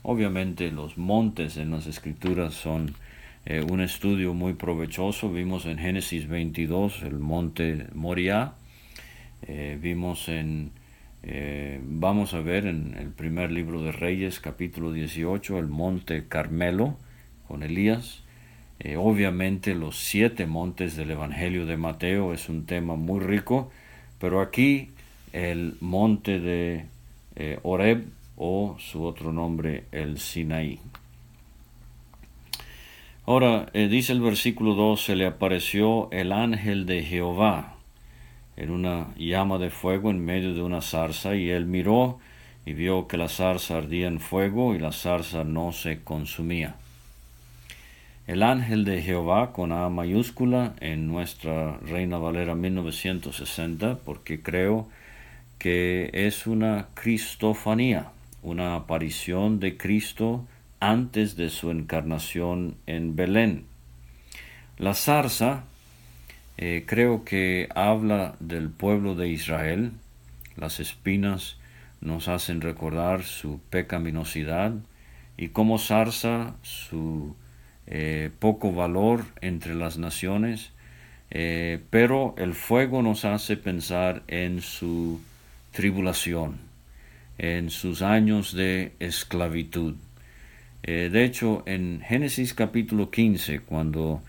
Obviamente 0.04 0.72
los 0.72 1.00
montes 1.00 1.58
en 1.58 1.72
las 1.72 1.88
escrituras 1.88 2.54
son 2.54 2.94
eh, 3.48 3.66
un 3.68 3.82
estudio 3.82 4.36
muy 4.36 4.54
provechoso. 4.54 5.32
Vimos 5.32 5.66
en 5.66 5.80
Génesis 5.80 6.28
22 6.28 7.02
el 7.02 7.18
monte 7.18 7.88
Moriah. 7.94 8.54
Vimos 9.80 10.28
en, 10.28 10.72
eh, 11.26 11.82
vamos 11.84 12.34
a 12.34 12.40
ver 12.40 12.66
en 12.66 12.96
el 12.98 13.10
primer 13.10 13.52
libro 13.52 13.82
de 13.82 13.92
Reyes 13.92 14.40
capítulo 14.40 14.92
18 14.92 15.58
el 15.60 15.68
monte 15.68 16.28
Carmelo 16.28 16.96
con 17.48 17.64
Elías. 17.64 18.24
obviamente 18.98 19.76
los 19.76 19.98
siete 19.98 20.46
montes 20.46 20.96
del 20.96 21.12
Evangelio 21.12 21.66
de 21.66 21.78
Mateo 21.78 22.34
es 22.34 22.50
un 22.50 22.66
tema 22.66 22.96
muy 22.96 23.20
rico, 23.20 23.72
pero 24.20 24.42
aquí 24.42 24.90
el 25.34 25.76
monte 25.82 26.40
de 26.40 26.86
Oreb 27.64 28.06
o 28.38 28.76
su 28.80 29.04
otro 29.04 29.32
nombre, 29.32 29.86
el 29.92 30.20
Sinaí. 30.20 30.80
Ahora, 33.26 33.68
eh, 33.74 33.88
dice 33.88 34.14
el 34.14 34.22
versículo 34.22 34.76
2, 34.76 35.04
se 35.04 35.16
le 35.16 35.26
apareció 35.26 36.10
el 36.12 36.32
ángel 36.32 36.86
de 36.86 37.04
Jehová 37.04 37.75
en 38.58 38.72
una 38.72 39.08
llama 39.18 39.58
de 39.58 39.70
fuego 39.70 40.10
en 40.12 40.24
medio 40.24 40.54
de 40.54 40.62
una 40.62 40.82
zarza, 40.82 41.36
y 41.36 41.50
él 41.50 41.66
miró 41.66 42.20
y 42.66 42.74
vio 42.74 43.08
que 43.08 43.18
la 43.18 43.30
zarza 43.30 43.78
ardía 43.78 44.08
en 44.08 44.20
fuego 44.20 44.74
y 44.74 44.80
la 44.80 44.92
zarza 44.92 45.44
no 45.44 45.72
se 45.72 46.04
consumía. 46.04 46.76
El 48.28 48.42
ángel 48.42 48.86
de 48.86 49.02
Jehová 49.02 49.54
con 49.54 49.72
A 49.72 49.88
mayúscula 49.90 50.74
en 50.80 51.08
nuestra 51.08 51.78
Reina 51.78 52.18
Valera 52.18 52.56
1960, 52.56 54.00
porque 54.04 54.42
creo 54.42 54.88
que 55.60 56.10
es 56.14 56.48
una 56.48 56.88
cristofanía 56.96 58.12
una 58.46 58.76
aparición 58.76 59.60
de 59.60 59.76
Cristo 59.76 60.46
antes 60.80 61.36
de 61.36 61.50
su 61.50 61.72
encarnación 61.72 62.76
en 62.86 63.16
Belén. 63.16 63.66
La 64.78 64.94
zarza 64.94 65.64
eh, 66.58 66.84
creo 66.86 67.26
que 67.26 67.68
habla 67.76 68.36
del 68.40 68.70
pueblo 68.70 69.16
de 69.16 69.30
Israel. 69.30 69.92
Las 70.56 70.80
espinas 70.80 71.58
nos 72.02 72.28
hacen 72.28 72.62
recordar 72.62 73.24
su 73.24 73.60
pecaminosidad 73.70 74.74
y 75.38 75.50
como 75.50 75.78
zarza 75.80 76.56
su 76.62 77.36
eh, 77.88 78.30
poco 78.40 78.72
valor 78.72 79.26
entre 79.42 79.76
las 79.76 79.98
naciones, 79.98 80.72
eh, 81.30 81.80
pero 81.90 82.36
el 82.38 82.54
fuego 82.54 83.02
nos 83.02 83.26
hace 83.26 83.58
pensar 83.58 84.24
en 84.28 84.62
su 84.62 85.20
tribulación 85.72 86.64
en 87.38 87.70
sus 87.70 88.02
años 88.02 88.54
de 88.54 88.94
esclavitud. 89.00 89.96
De 90.84 91.26
hecho, 91.26 91.64
en 91.66 92.00
Génesis 92.00 92.54
capítulo 92.54 93.10
15, 93.12 93.60
cuando 93.60 94.22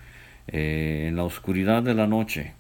eh, 0.49 1.07
en 1.09 1.17
la 1.17 1.25
oscuridad 1.25 1.83
de 1.83 1.95
la 1.95 2.07
noche 2.07 2.53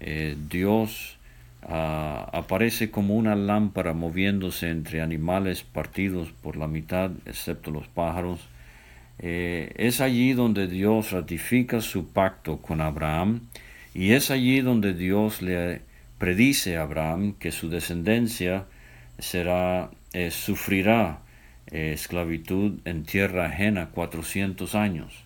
eh, 0.00 0.36
Dios 0.48 1.18
ah, 1.62 2.28
aparece 2.32 2.90
como 2.90 3.14
una 3.16 3.34
lámpara 3.34 3.94
moviéndose 3.94 4.70
entre 4.70 5.00
animales 5.00 5.62
partidos 5.62 6.30
por 6.42 6.56
la 6.56 6.68
mitad, 6.68 7.10
excepto 7.26 7.70
los 7.70 7.88
pájaros, 7.88 8.40
es 9.20 10.00
allí 10.00 10.32
donde 10.32 10.68
Dios 10.68 11.10
ratifica 11.10 11.80
su 11.80 12.12
pacto 12.12 12.58
con 12.58 12.80
Abraham 12.80 13.40
y 13.92 14.12
es 14.12 14.30
allí 14.30 14.60
donde 14.60 14.94
Dios 14.94 15.42
le 15.42 15.80
predice 16.18 16.76
a 16.76 16.82
Abraham 16.82 17.34
que 17.38 17.52
su 17.52 17.70
descendencia 17.70 18.66
será, 19.18 19.90
eh, 20.12 20.30
sufrirá 20.30 21.20
eh, 21.70 21.92
esclavitud 21.94 22.80
en 22.84 23.04
tierra 23.04 23.46
ajena 23.46 23.90
cuatrocientos 23.90 24.74
años. 24.74 25.24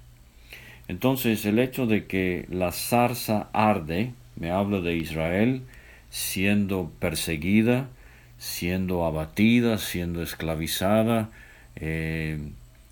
Entonces 0.92 1.46
el 1.46 1.58
hecho 1.58 1.86
de 1.86 2.04
que 2.04 2.44
la 2.50 2.70
zarza 2.70 3.48
arde, 3.54 4.12
me 4.36 4.50
habla 4.50 4.82
de 4.82 4.94
Israel 4.94 5.62
siendo 6.10 6.92
perseguida, 6.98 7.88
siendo 8.36 9.06
abatida, 9.06 9.78
siendo 9.78 10.22
esclavizada, 10.22 11.30
eh, 11.76 12.38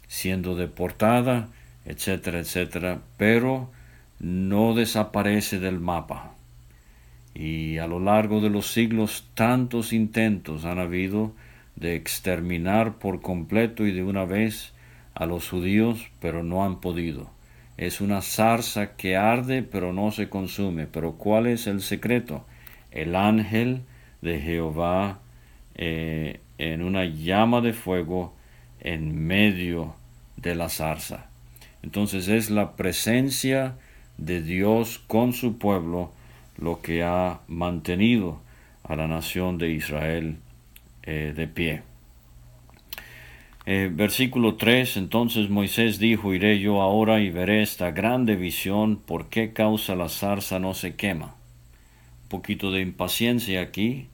siendo 0.09 0.57
deportada, 0.57 1.49
etcétera, 1.85 2.38
etcétera, 2.38 3.02
pero 3.19 3.71
no 4.19 4.75
desaparece 4.75 5.61
del 5.61 5.78
mapa. 5.78 6.33
Y 7.35 7.76
a 7.76 7.87
lo 7.87 8.00
largo 8.00 8.40
de 8.40 8.49
los 8.49 8.73
siglos 8.73 9.26
tantos 9.35 9.92
intentos 9.92 10.64
han 10.64 10.78
habido 10.78 11.35
de 11.76 11.97
exterminar 11.97 12.95
por 12.95 13.21
completo 13.21 13.87
y 13.87 13.92
de 13.92 14.02
una 14.02 14.25
vez 14.25 14.73
a 15.12 15.26
los 15.26 15.50
judíos, 15.50 16.09
pero 16.19 16.42
no 16.42 16.64
han 16.64 16.80
podido. 16.80 17.38
Es 17.80 18.02
una 18.02 18.20
zarza 18.20 18.94
que 18.94 19.16
arde 19.16 19.62
pero 19.62 19.94
no 19.94 20.10
se 20.10 20.28
consume. 20.28 20.87
Pero 20.87 21.12
¿cuál 21.12 21.46
es 21.46 21.66
el 21.66 21.80
secreto? 21.80 22.44
El 22.90 23.16
ángel 23.16 23.80
de 24.20 24.38
Jehová 24.38 25.20
eh, 25.76 26.40
en 26.58 26.82
una 26.82 27.06
llama 27.06 27.62
de 27.62 27.72
fuego 27.72 28.34
en 28.80 29.26
medio 29.26 29.94
de 30.37 30.54
la 30.54 30.68
zarza. 30.68 31.30
Entonces 31.82 32.28
es 32.28 32.50
la 32.50 32.76
presencia 32.76 33.76
de 34.18 34.42
Dios 34.42 34.99
con 35.06 35.32
su 35.32 35.56
pueblo 35.56 36.12
lo 36.58 36.82
que 36.82 37.02
ha 37.02 37.40
mantenido 37.49 38.42
a 38.84 38.94
la 38.94 39.08
nación 39.08 39.56
de 39.56 39.70
Israel 39.70 40.37
eh, 41.04 41.32
de 41.34 41.49
pie. 41.49 41.89
Eh, 43.72 43.88
versículo 43.88 44.56
3, 44.56 44.96
entonces 44.96 45.48
Moisés 45.48 46.00
dijo, 46.00 46.34
iré 46.34 46.58
yo 46.58 46.82
ahora 46.82 47.20
y 47.20 47.30
veré 47.30 47.62
esta 47.62 47.92
grande 47.92 48.34
visión, 48.34 48.96
¿por 48.96 49.28
qué 49.28 49.52
causa 49.52 49.94
la 49.94 50.08
zarza 50.08 50.58
no 50.58 50.74
se 50.74 50.96
quema? 50.96 51.36
Un 52.24 52.28
poquito 52.30 52.72
de 52.72 52.80
impaciencia 52.80 53.60
aquí, 53.60 54.08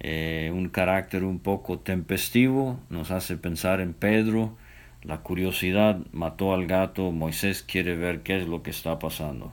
eh, 0.00 0.50
un 0.52 0.68
carácter 0.68 1.22
un 1.22 1.38
poco 1.38 1.78
tempestivo, 1.78 2.80
nos 2.90 3.12
hace 3.12 3.36
pensar 3.36 3.80
en 3.80 3.94
Pedro, 3.94 4.56
la 5.04 5.18
curiosidad 5.18 6.00
mató 6.10 6.52
al 6.52 6.66
gato, 6.66 7.12
Moisés 7.12 7.62
quiere 7.62 7.94
ver 7.94 8.24
qué 8.24 8.38
es 8.38 8.48
lo 8.48 8.64
que 8.64 8.70
está 8.70 8.98
pasando. 8.98 9.52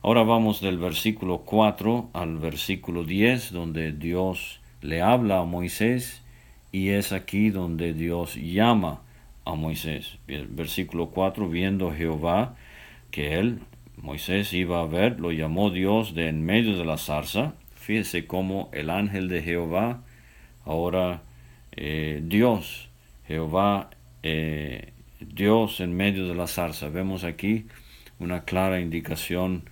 Ahora 0.00 0.22
vamos 0.22 0.62
del 0.62 0.78
versículo 0.78 1.40
4 1.40 2.08
al 2.14 2.38
versículo 2.38 3.04
10, 3.04 3.52
donde 3.52 3.92
Dios 3.92 4.62
le 4.80 5.02
habla 5.02 5.40
a 5.40 5.44
Moisés 5.44 6.21
y 6.72 6.88
es 6.88 7.12
aquí 7.12 7.50
donde 7.50 7.92
Dios 7.92 8.34
llama 8.34 9.02
a 9.44 9.54
Moisés. 9.54 10.18
versículo 10.26 11.10
4, 11.10 11.48
viendo 11.48 11.92
Jehová 11.92 12.56
que 13.10 13.38
él, 13.38 13.60
Moisés 13.98 14.52
iba 14.54 14.80
a 14.80 14.86
ver, 14.86 15.20
lo 15.20 15.30
llamó 15.30 15.70
Dios 15.70 16.14
de 16.14 16.28
en 16.28 16.44
medio 16.44 16.76
de 16.78 16.84
la 16.84 16.96
zarza. 16.96 17.54
Fíjese 17.76 18.26
cómo 18.26 18.70
el 18.72 18.88
ángel 18.90 19.28
de 19.28 19.42
Jehová, 19.42 20.02
ahora 20.64 21.22
eh, 21.72 22.20
Dios, 22.24 22.88
Jehová, 23.28 23.90
eh, 24.22 24.92
Dios 25.20 25.80
en 25.80 25.94
medio 25.94 26.26
de 26.26 26.34
la 26.34 26.46
zarza. 26.46 26.88
Vemos 26.88 27.22
aquí 27.22 27.66
una 28.18 28.44
clara 28.44 28.80
indicación 28.80 29.64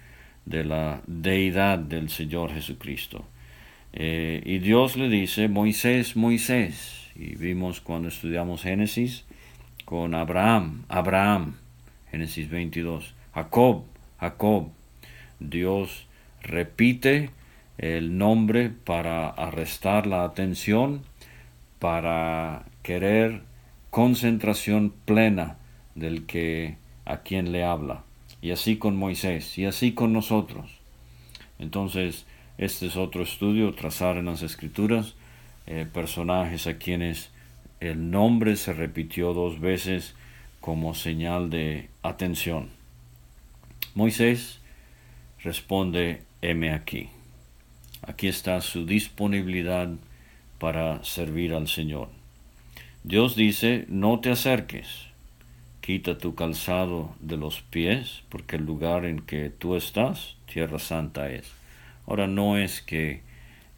de 0.44 0.64
la 0.64 1.02
deidad 1.06 1.78
del 1.78 2.10
Señor 2.10 2.52
Jesucristo. 2.52 3.24
Eh, 3.92 4.42
y 4.44 4.58
Dios 4.58 4.96
le 4.96 5.08
dice, 5.08 5.48
Moisés, 5.48 6.16
Moisés. 6.16 7.10
Y 7.14 7.36
vimos 7.36 7.80
cuando 7.80 8.08
estudiamos 8.08 8.62
Génesis 8.62 9.24
con 9.84 10.14
Abraham, 10.14 10.84
Abraham, 10.88 11.56
Génesis 12.10 12.48
22, 12.48 13.14
Jacob, 13.34 13.84
Jacob. 14.18 14.68
Dios 15.40 16.06
repite 16.42 17.30
el 17.78 18.16
nombre 18.18 18.70
para 18.70 19.28
arrestar 19.28 20.06
la 20.06 20.24
atención, 20.24 21.02
para 21.78 22.64
querer 22.82 23.42
concentración 23.90 24.94
plena 25.04 25.56
del 25.94 26.26
que 26.26 26.76
a 27.04 27.18
quien 27.18 27.52
le 27.52 27.64
habla. 27.64 28.04
Y 28.42 28.52
así 28.52 28.76
con 28.76 28.96
Moisés, 28.96 29.58
y 29.58 29.66
así 29.66 29.92
con 29.92 30.12
nosotros. 30.12 30.80
Entonces, 31.58 32.26
este 32.60 32.88
es 32.88 32.96
otro 32.98 33.22
estudio, 33.22 33.72
trazar 33.72 34.18
en 34.18 34.26
las 34.26 34.42
escrituras 34.42 35.14
eh, 35.66 35.86
personajes 35.90 36.66
a 36.66 36.76
quienes 36.76 37.30
el 37.80 38.10
nombre 38.10 38.54
se 38.56 38.74
repitió 38.74 39.32
dos 39.32 39.60
veces 39.60 40.14
como 40.60 40.94
señal 40.94 41.48
de 41.48 41.88
atención. 42.02 42.68
Moisés 43.94 44.60
responde, 45.42 46.20
heme 46.42 46.74
aquí. 46.74 47.08
Aquí 48.02 48.28
está 48.28 48.60
su 48.60 48.84
disponibilidad 48.84 49.88
para 50.58 51.02
servir 51.02 51.54
al 51.54 51.66
Señor. 51.66 52.10
Dios 53.04 53.36
dice, 53.36 53.86
no 53.88 54.20
te 54.20 54.32
acerques, 54.32 55.06
quita 55.80 56.18
tu 56.18 56.34
calzado 56.34 57.14
de 57.20 57.38
los 57.38 57.62
pies, 57.62 58.22
porque 58.28 58.56
el 58.56 58.66
lugar 58.66 59.06
en 59.06 59.20
que 59.20 59.48
tú 59.48 59.76
estás, 59.76 60.36
tierra 60.44 60.78
santa 60.78 61.30
es. 61.30 61.59
Ahora 62.06 62.26
no 62.26 62.58
es 62.58 62.82
que 62.82 63.22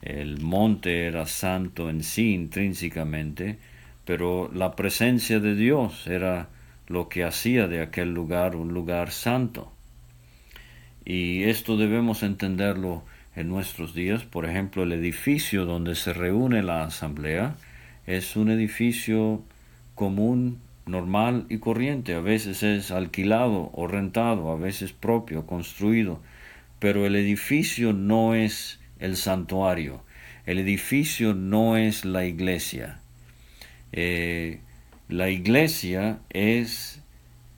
el 0.02 0.40
monte 0.40 1.06
era 1.06 1.26
santo 1.26 1.88
en 1.88 2.02
sí 2.02 2.34
intrínsecamente, 2.34 3.58
pero 4.04 4.50
la 4.52 4.74
presencia 4.74 5.38
de 5.38 5.54
Dios 5.54 6.06
era 6.06 6.48
lo 6.88 7.08
que 7.08 7.24
hacía 7.24 7.68
de 7.68 7.80
aquel 7.80 8.12
lugar 8.12 8.56
un 8.56 8.74
lugar 8.74 9.10
santo. 9.10 9.72
Y 11.04 11.44
esto 11.44 11.76
debemos 11.76 12.22
entenderlo 12.22 13.04
en 13.34 13.48
nuestros 13.48 13.94
días. 13.94 14.24
Por 14.24 14.44
ejemplo, 14.44 14.82
el 14.82 14.92
edificio 14.92 15.64
donde 15.64 15.94
se 15.94 16.12
reúne 16.12 16.62
la 16.62 16.84
asamblea 16.84 17.56
es 18.06 18.36
un 18.36 18.50
edificio 18.50 19.42
común, 19.94 20.58
normal 20.86 21.46
y 21.48 21.58
corriente. 21.58 22.14
A 22.14 22.20
veces 22.20 22.62
es 22.62 22.90
alquilado 22.90 23.70
o 23.72 23.86
rentado, 23.86 24.50
a 24.50 24.56
veces 24.56 24.92
propio, 24.92 25.46
construido 25.46 26.20
pero 26.82 27.06
el 27.06 27.14
edificio 27.14 27.92
no 27.92 28.34
es 28.34 28.80
el 28.98 29.16
santuario, 29.16 30.02
el 30.46 30.58
edificio 30.58 31.32
no 31.32 31.76
es 31.76 32.04
la 32.04 32.24
iglesia. 32.24 32.98
Eh, 33.92 34.58
la 35.08 35.30
iglesia 35.30 36.18
es 36.30 37.00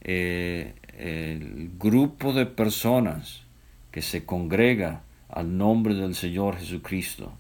eh, 0.03 0.75
el 0.99 1.71
grupo 1.79 2.35
de 2.35 2.45
personas 2.45 3.45
que 3.93 4.03
se 4.03 4.27
congrega 4.27 5.01
al 5.31 5.57
nombre 5.57 5.95
del 5.95 6.15
Señor 6.15 6.59
Jesucristo. 6.59 7.33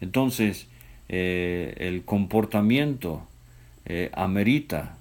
Entonces, 0.00 0.68
eh, 1.08 1.74
el 1.78 2.04
comportamiento 2.04 3.26
amerita 4.12 4.96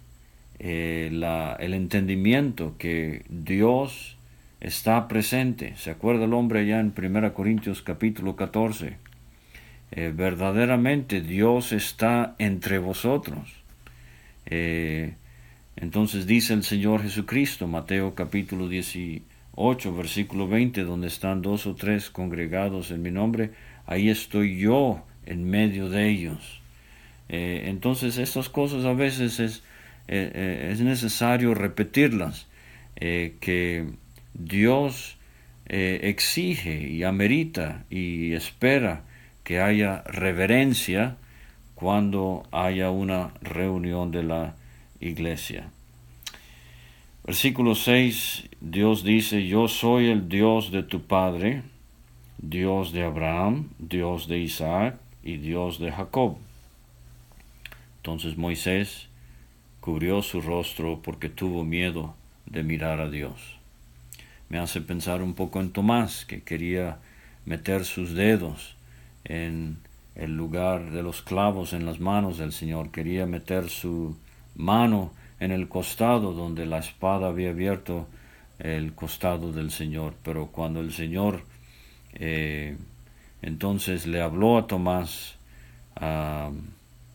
el 0.57 1.73
entendimiento 1.75 2.75
que 2.79 3.23
Dios 3.29 4.17
está 4.61 5.07
presente. 5.07 5.73
¿Se 5.77 5.89
acuerda 5.89 6.25
el 6.25 6.33
hombre 6.33 6.65
ya 6.65 6.79
en 6.79 6.93
1 6.95 7.33
Corintios 7.33 7.81
capítulo 7.81 8.35
14? 8.35 8.95
Eh, 9.91 10.13
verdaderamente 10.15 11.21
Dios 11.21 11.73
está 11.73 12.35
entre 12.37 12.77
vosotros. 12.77 13.49
Eh, 14.45 15.15
entonces 15.75 16.27
dice 16.27 16.53
el 16.53 16.63
Señor 16.63 17.01
Jesucristo, 17.01 17.67
Mateo 17.67 18.13
capítulo 18.13 18.69
18, 18.69 19.95
versículo 19.95 20.47
20, 20.47 20.83
donde 20.83 21.07
están 21.07 21.41
dos 21.41 21.65
o 21.65 21.75
tres 21.75 22.09
congregados 22.09 22.91
en 22.91 23.01
mi 23.01 23.11
nombre, 23.11 23.51
ahí 23.87 24.09
estoy 24.09 24.59
yo 24.59 25.03
en 25.25 25.49
medio 25.49 25.89
de 25.89 26.07
ellos. 26.07 26.61
Eh, 27.29 27.63
entonces 27.65 28.17
estas 28.17 28.47
cosas 28.47 28.85
a 28.85 28.93
veces 28.93 29.39
es, 29.39 29.63
es 30.07 30.81
necesario 30.81 31.53
repetirlas, 31.53 32.47
que 32.95 33.87
Dios 34.33 35.17
eh, 35.65 36.01
exige 36.03 36.87
y 36.89 37.03
amerita 37.03 37.85
y 37.89 38.33
espera 38.33 39.03
que 39.43 39.59
haya 39.61 40.03
reverencia 40.03 41.17
cuando 41.75 42.43
haya 42.51 42.91
una 42.91 43.33
reunión 43.41 44.11
de 44.11 44.23
la 44.23 44.55
iglesia. 44.99 45.69
Versículo 47.23 47.75
6, 47.75 48.49
Dios 48.59 49.03
dice, 49.03 49.47
yo 49.47 49.67
soy 49.67 50.09
el 50.09 50.27
Dios 50.27 50.71
de 50.71 50.83
tu 50.83 51.03
Padre, 51.03 51.63
Dios 52.37 52.91
de 52.91 53.03
Abraham, 53.03 53.69
Dios 53.79 54.27
de 54.27 54.39
Isaac 54.39 54.97
y 55.23 55.37
Dios 55.37 55.79
de 55.79 55.91
Jacob. 55.91 56.37
Entonces 57.97 58.37
Moisés 58.37 59.07
cubrió 59.79 60.21
su 60.21 60.41
rostro 60.41 61.01
porque 61.01 61.29
tuvo 61.29 61.63
miedo 61.63 62.15
de 62.45 62.63
mirar 62.63 62.99
a 62.99 63.09
Dios 63.09 63.60
me 64.51 64.59
hace 64.59 64.81
pensar 64.81 65.23
un 65.23 65.33
poco 65.33 65.61
en 65.61 65.71
Tomás, 65.71 66.25
que 66.25 66.41
quería 66.41 66.97
meter 67.45 67.85
sus 67.85 68.11
dedos 68.11 68.75
en 69.23 69.77
el 70.15 70.35
lugar 70.35 70.91
de 70.91 71.01
los 71.03 71.21
clavos 71.21 71.71
en 71.71 71.85
las 71.85 72.01
manos 72.01 72.37
del 72.37 72.51
Señor, 72.51 72.91
quería 72.91 73.25
meter 73.25 73.69
su 73.69 74.17
mano 74.57 75.13
en 75.39 75.51
el 75.51 75.69
costado 75.69 76.33
donde 76.33 76.65
la 76.65 76.79
espada 76.79 77.27
había 77.27 77.51
abierto 77.51 78.09
el 78.59 78.91
costado 78.93 79.53
del 79.53 79.71
Señor, 79.71 80.15
pero 80.21 80.47
cuando 80.47 80.81
el 80.81 80.91
Señor 80.91 81.43
eh, 82.15 82.75
entonces 83.41 84.05
le 84.05 84.19
habló 84.19 84.57
a 84.57 84.67
Tomás 84.67 85.35
ah, 85.95 86.51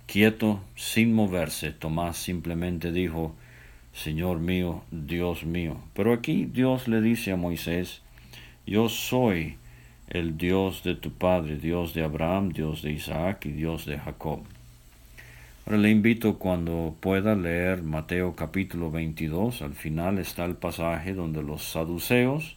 quieto, 0.07 0.63
sin 0.75 1.13
moverse, 1.13 1.71
Tomás 1.71 2.17
simplemente 2.17 2.93
dijo, 2.93 3.37
Señor 3.97 4.41
mío, 4.41 4.83
Dios 4.91 5.45
mío. 5.45 5.79
Pero 5.95 6.13
aquí 6.13 6.45
Dios 6.45 6.87
le 6.87 7.01
dice 7.01 7.33
a 7.33 7.37
Moisés, 7.37 8.03
yo 8.67 8.91
soy 8.91 9.57
el 10.09 10.37
Dios 10.37 10.83
de 10.85 10.95
tu 10.95 11.13
Padre, 11.13 11.57
Dios 11.57 11.95
de 11.95 12.05
Abraham, 12.05 12.51
Dios 12.51 12.83
de 12.83 12.93
Isaac 12.93 13.47
y 13.47 13.53
Dios 13.53 13.87
de 13.87 13.99
Jacob. 13.99 14.41
Ahora 15.65 15.79
le 15.79 15.91
invito 15.91 16.39
cuando 16.39 16.95
pueda 17.01 17.35
leer 17.35 17.83
Mateo 17.83 18.37
capítulo 18.37 18.91
22, 18.91 19.63
al 19.63 19.73
final 19.73 20.19
está 20.19 20.45
el 20.45 20.57
pasaje 20.57 21.15
donde 21.15 21.43
los 21.43 21.65
saduceos 21.65 22.57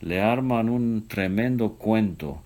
le 0.00 0.20
arman 0.20 0.68
un 0.68 1.06
tremendo 1.06 1.74
cuento 1.74 2.42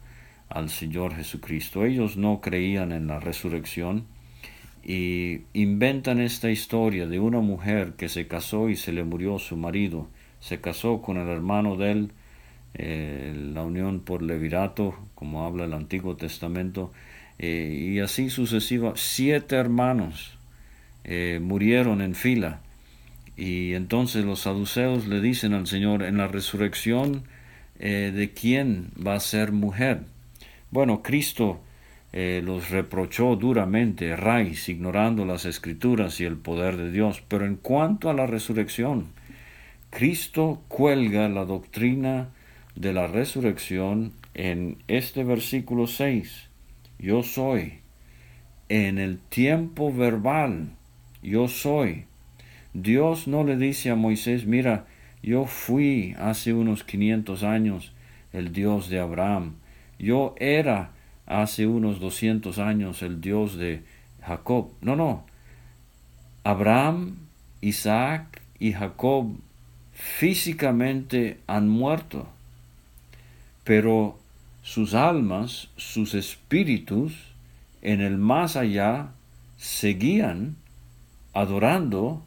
al 0.51 0.69
Señor 0.69 1.17
Jesucristo. 1.17 1.85
Ellos 1.85 2.19
no 2.19 2.41
creían 2.43 2.93
en 2.93 3.07
la 3.07 3.21
resurrección, 3.21 4.05
y 4.85 5.43
inventan 5.53 6.21
esta 6.21 6.51
historia 6.51 7.07
de 7.07 7.21
una 7.21 7.41
mujer 7.41 7.95
que 7.97 8.09
se 8.09 8.27
casó 8.27 8.69
y 8.69 8.77
se 8.77 8.93
le 8.93 9.05
murió 9.05 9.39
su 9.39 9.57
marido, 9.57 10.09
se 10.41 10.61
casó 10.61 11.03
con 11.03 11.17
el 11.17 11.29
hermano 11.29 11.77
de 11.77 11.93
él, 11.93 12.11
eh, 12.75 13.35
la 13.55 13.63
unión 13.63 14.01
por 14.01 14.23
levirato, 14.23 14.95
como 15.15 15.45
habla 15.45 15.65
el 15.65 15.75
Antiguo 15.75 16.17
Testamento, 16.17 16.93
eh, 17.39 17.93
y 17.95 18.01
así 18.01 18.31
sucesiva, 18.31 18.93
siete 18.97 19.57
hermanos 19.57 20.39
eh, 21.05 21.41
murieron 21.43 22.01
en 22.01 22.15
fila. 22.15 22.61
Y 23.37 23.75
entonces 23.75 24.25
los 24.25 24.41
saduceos 24.41 25.07
le 25.07 25.21
dicen 25.21 25.55
al 25.55 25.67
Señor, 25.67 26.03
en 26.03 26.19
la 26.19 26.27
resurrección, 26.27 27.23
¿de 27.79 28.33
quién 28.35 28.91
va 29.07 29.15
a 29.15 29.21
ser 29.21 29.53
mujer? 29.53 30.01
Bueno, 30.73 31.01
Cristo 31.03 31.61
eh, 32.13 32.41
los 32.45 32.71
reprochó 32.71 33.37
duramente, 33.37 34.17
Rais, 34.17 34.69
ignorando 34.69 35.25
las 35.25 35.45
escrituras 35.45 36.21
y 36.21 36.25
el 36.25 36.37
poder 36.37 36.77
de 36.77 36.91
Dios. 36.91 37.23
Pero 37.29 37.45
en 37.45 37.57
cuanto 37.57 38.09
a 38.09 38.15
la 38.15 38.27
resurrección, 38.27 39.09
Cristo 39.91 40.63
cuelga 40.69 41.29
la 41.29 41.45
doctrina 41.45 42.29
de 42.75 42.93
la 42.93 43.07
resurrección 43.07 44.13
en 44.35 44.79
este 44.89 45.25
versículo 45.25 45.87
6. 45.87 46.49
Yo 46.99 47.23
soy. 47.23 47.81
En 48.69 48.99
el 48.99 49.19
tiempo 49.19 49.93
verbal, 49.93 50.71
yo 51.23 51.49
soy. 51.49 52.05
Dios 52.75 53.27
no 53.27 53.45
le 53.45 53.57
dice 53.57 53.91
a 53.91 53.97
Moisés, 53.97 54.47
mira, 54.47 54.87
yo 55.23 55.47
fui 55.47 56.15
hace 56.19 56.53
unos 56.53 56.85
500 56.85 57.43
años 57.43 57.93
el 58.33 58.53
Dios 58.53 58.89
de 58.89 59.01
Abraham. 59.01 59.55
Yo 59.99 60.35
era 60.39 60.93
hace 61.29 61.67
unos 61.67 62.01
200 62.01 62.59
años 62.59 63.03
el 63.03 63.21
Dios 63.21 63.57
de 63.57 63.83
Jacob. 64.23 64.71
No, 64.81 64.97
no. 64.97 65.25
Abraham, 66.43 67.17
Isaac 67.61 68.43
y 68.59 68.73
Jacob 68.73 69.37
físicamente 69.93 71.39
han 71.47 71.69
muerto, 71.69 72.29
pero 73.65 74.19
sus 74.63 74.95
almas, 74.95 75.69
sus 75.77 76.15
espíritus, 76.15 77.13
en 77.83 78.01
el 78.01 78.17
más 78.17 78.57
allá, 78.57 79.11
seguían 79.59 80.57
adorando 81.35 82.23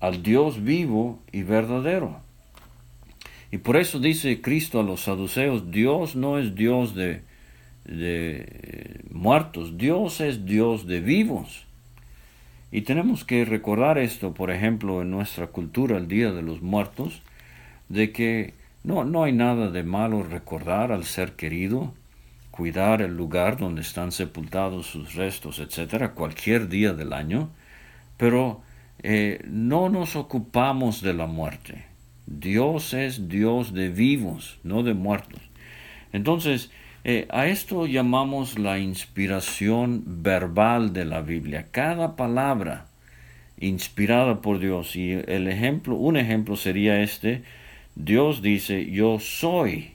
al 0.00 0.22
Dios 0.22 0.62
vivo 0.62 1.20
y 1.32 1.42
verdadero. 1.42 2.20
Y 3.50 3.58
por 3.58 3.76
eso 3.76 3.98
dice 3.98 4.40
Cristo 4.40 4.80
a 4.80 4.82
los 4.84 5.02
saduceos, 5.02 5.70
Dios 5.70 6.14
no 6.14 6.38
es 6.38 6.54
Dios 6.54 6.94
de, 6.94 7.22
de 7.88 9.00
muertos, 9.10 9.76
Dios 9.78 10.20
es 10.20 10.44
Dios 10.44 10.86
de 10.86 11.00
vivos. 11.00 11.66
Y 12.70 12.82
tenemos 12.82 13.24
que 13.24 13.44
recordar 13.44 13.98
esto, 13.98 14.34
por 14.34 14.50
ejemplo, 14.50 15.02
en 15.02 15.10
nuestra 15.10 15.46
cultura, 15.48 15.96
el 15.96 16.06
Día 16.06 16.32
de 16.32 16.42
los 16.42 16.60
Muertos, 16.60 17.22
de 17.88 18.12
que 18.12 18.54
no, 18.84 19.04
no 19.04 19.24
hay 19.24 19.32
nada 19.32 19.70
de 19.70 19.82
malo 19.82 20.22
recordar 20.22 20.92
al 20.92 21.04
ser 21.04 21.32
querido, 21.32 21.94
cuidar 22.50 23.02
el 23.02 23.16
lugar 23.16 23.56
donde 23.56 23.80
están 23.80 24.12
sepultados 24.12 24.86
sus 24.86 25.14
restos, 25.14 25.58
etcétera, 25.60 26.12
cualquier 26.12 26.68
día 26.68 26.92
del 26.92 27.12
año, 27.12 27.50
pero 28.16 28.60
eh, 29.02 29.40
no 29.48 29.88
nos 29.88 30.16
ocupamos 30.16 31.00
de 31.00 31.14
la 31.14 31.26
muerte. 31.26 31.86
Dios 32.26 32.92
es 32.92 33.28
Dios 33.28 33.72
de 33.72 33.88
vivos, 33.88 34.58
no 34.62 34.82
de 34.82 34.92
muertos. 34.92 35.40
Entonces, 36.12 36.70
eh, 37.10 37.26
a 37.30 37.46
esto 37.46 37.86
llamamos 37.86 38.58
la 38.58 38.78
inspiración 38.78 40.02
verbal 40.06 40.92
de 40.92 41.06
la 41.06 41.22
Biblia. 41.22 41.68
Cada 41.70 42.16
palabra 42.16 42.84
inspirada 43.58 44.42
por 44.42 44.58
Dios. 44.58 44.94
Y 44.94 45.12
el 45.12 45.48
ejemplo, 45.48 45.96
un 45.96 46.18
ejemplo 46.18 46.54
sería 46.54 47.00
este. 47.00 47.44
Dios 47.94 48.42
dice, 48.42 48.90
yo 48.90 49.20
soy 49.20 49.92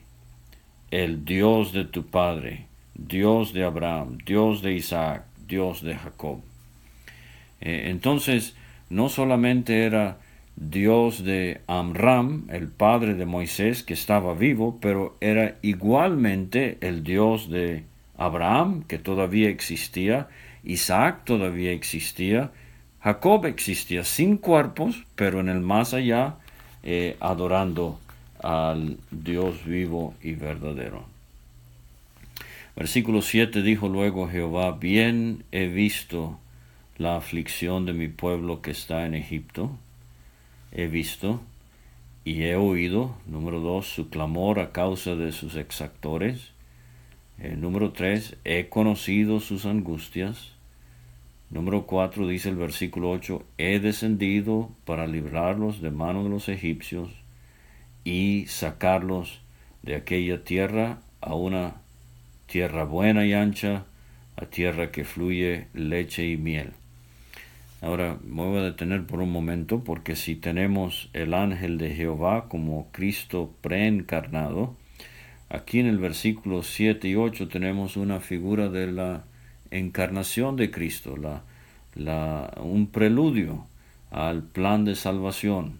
el 0.90 1.24
Dios 1.24 1.72
de 1.72 1.84
tu 1.84 2.04
Padre, 2.04 2.66
Dios 2.94 3.52
de 3.52 3.62
Abraham, 3.62 4.18
Dios 4.26 4.60
de 4.60 4.72
Isaac, 4.72 5.22
Dios 5.46 5.82
de 5.82 5.94
Jacob. 5.94 6.40
Eh, 7.60 7.90
entonces, 7.90 8.56
no 8.90 9.08
solamente 9.08 9.84
era 9.84 10.18
Dios 10.56 11.24
de 11.24 11.60
Amram, 11.66 12.46
el 12.48 12.68
padre 12.68 13.14
de 13.14 13.26
Moisés, 13.26 13.82
que 13.82 13.94
estaba 13.94 14.34
vivo, 14.34 14.78
pero 14.80 15.16
era 15.20 15.56
igualmente 15.62 16.78
el 16.80 17.02
Dios 17.02 17.50
de 17.50 17.84
Abraham, 18.16 18.84
que 18.86 18.98
todavía 18.98 19.48
existía, 19.48 20.28
Isaac 20.62 21.24
todavía 21.24 21.72
existía, 21.72 22.52
Jacob 23.00 23.46
existía 23.46 24.04
sin 24.04 24.36
cuerpos, 24.38 25.04
pero 25.16 25.40
en 25.40 25.48
el 25.48 25.60
más 25.60 25.92
allá, 25.92 26.36
eh, 26.84 27.16
adorando 27.20 27.98
al 28.42 28.98
Dios 29.10 29.64
vivo 29.64 30.14
y 30.22 30.32
verdadero. 30.32 31.04
Versículo 32.76 33.22
7 33.22 33.62
dijo 33.62 33.88
luego 33.88 34.28
Jehová, 34.28 34.72
bien 34.72 35.44
he 35.52 35.66
visto 35.66 36.38
la 36.96 37.16
aflicción 37.16 37.86
de 37.86 37.92
mi 37.92 38.08
pueblo 38.08 38.62
que 38.62 38.70
está 38.70 39.06
en 39.06 39.14
Egipto, 39.14 39.70
he 40.74 40.88
visto 40.88 41.40
y 42.24 42.42
he 42.42 42.56
oído, 42.56 43.14
número 43.26 43.60
dos, 43.60 43.86
su 43.86 44.08
clamor 44.08 44.58
a 44.58 44.72
causa 44.72 45.14
de 45.14 45.32
sus 45.32 45.56
exactores, 45.56 46.52
eh, 47.38 47.56
número 47.56 47.92
tres, 47.92 48.36
he 48.44 48.68
conocido 48.68 49.40
sus 49.40 49.66
angustias, 49.66 50.52
número 51.50 51.86
cuatro, 51.86 52.26
dice 52.26 52.48
el 52.48 52.56
versículo 52.56 53.10
ocho, 53.10 53.44
he 53.58 53.78
descendido 53.78 54.70
para 54.84 55.06
librarlos 55.06 55.80
de 55.80 55.90
mano 55.90 56.24
de 56.24 56.30
los 56.30 56.48
egipcios 56.48 57.10
y 58.04 58.46
sacarlos 58.48 59.40
de 59.82 59.96
aquella 59.96 60.44
tierra 60.44 61.00
a 61.20 61.34
una 61.34 61.76
tierra 62.46 62.84
buena 62.84 63.26
y 63.26 63.32
ancha, 63.32 63.84
a 64.36 64.46
tierra 64.46 64.90
que 64.90 65.04
fluye 65.04 65.68
leche 65.74 66.26
y 66.26 66.36
miel. 66.36 66.72
Ahora 67.84 68.18
me 68.24 68.42
voy 68.42 68.60
a 68.60 68.62
detener 68.62 69.04
por 69.04 69.20
un 69.20 69.30
momento 69.30 69.84
porque 69.84 70.16
si 70.16 70.36
tenemos 70.36 71.10
el 71.12 71.34
ángel 71.34 71.76
de 71.76 71.94
Jehová 71.94 72.48
como 72.48 72.90
Cristo 72.92 73.52
preencarnado, 73.60 74.74
aquí 75.50 75.80
en 75.80 75.88
el 75.88 75.98
versículo 75.98 76.62
7 76.62 77.06
y 77.08 77.14
8 77.14 77.48
tenemos 77.48 77.98
una 77.98 78.20
figura 78.20 78.70
de 78.70 78.90
la 78.90 79.24
encarnación 79.70 80.56
de 80.56 80.70
Cristo, 80.70 81.14
un 82.56 82.88
preludio 82.90 83.66
al 84.10 84.44
plan 84.44 84.86
de 84.86 84.94
salvación. 84.94 85.78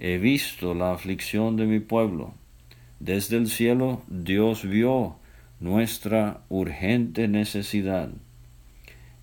He 0.00 0.16
visto 0.16 0.72
la 0.72 0.94
aflicción 0.94 1.56
de 1.56 1.66
mi 1.66 1.80
pueblo. 1.80 2.32
Desde 2.98 3.36
el 3.36 3.48
cielo 3.48 4.00
Dios 4.08 4.66
vio 4.66 5.16
nuestra 5.60 6.40
urgente 6.48 7.28
necesidad 7.28 8.08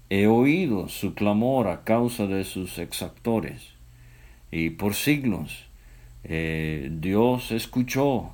He 0.09 0.27
oído 0.27 0.89
su 0.89 1.13
clamor 1.13 1.67
a 1.67 1.83
causa 1.83 2.25
de 2.25 2.43
sus 2.43 2.79
exactores, 2.79 3.73
y 4.51 4.71
por 4.71 4.95
siglos 4.95 5.65
eh, 6.23 6.89
Dios 6.91 7.51
escuchó 7.51 8.31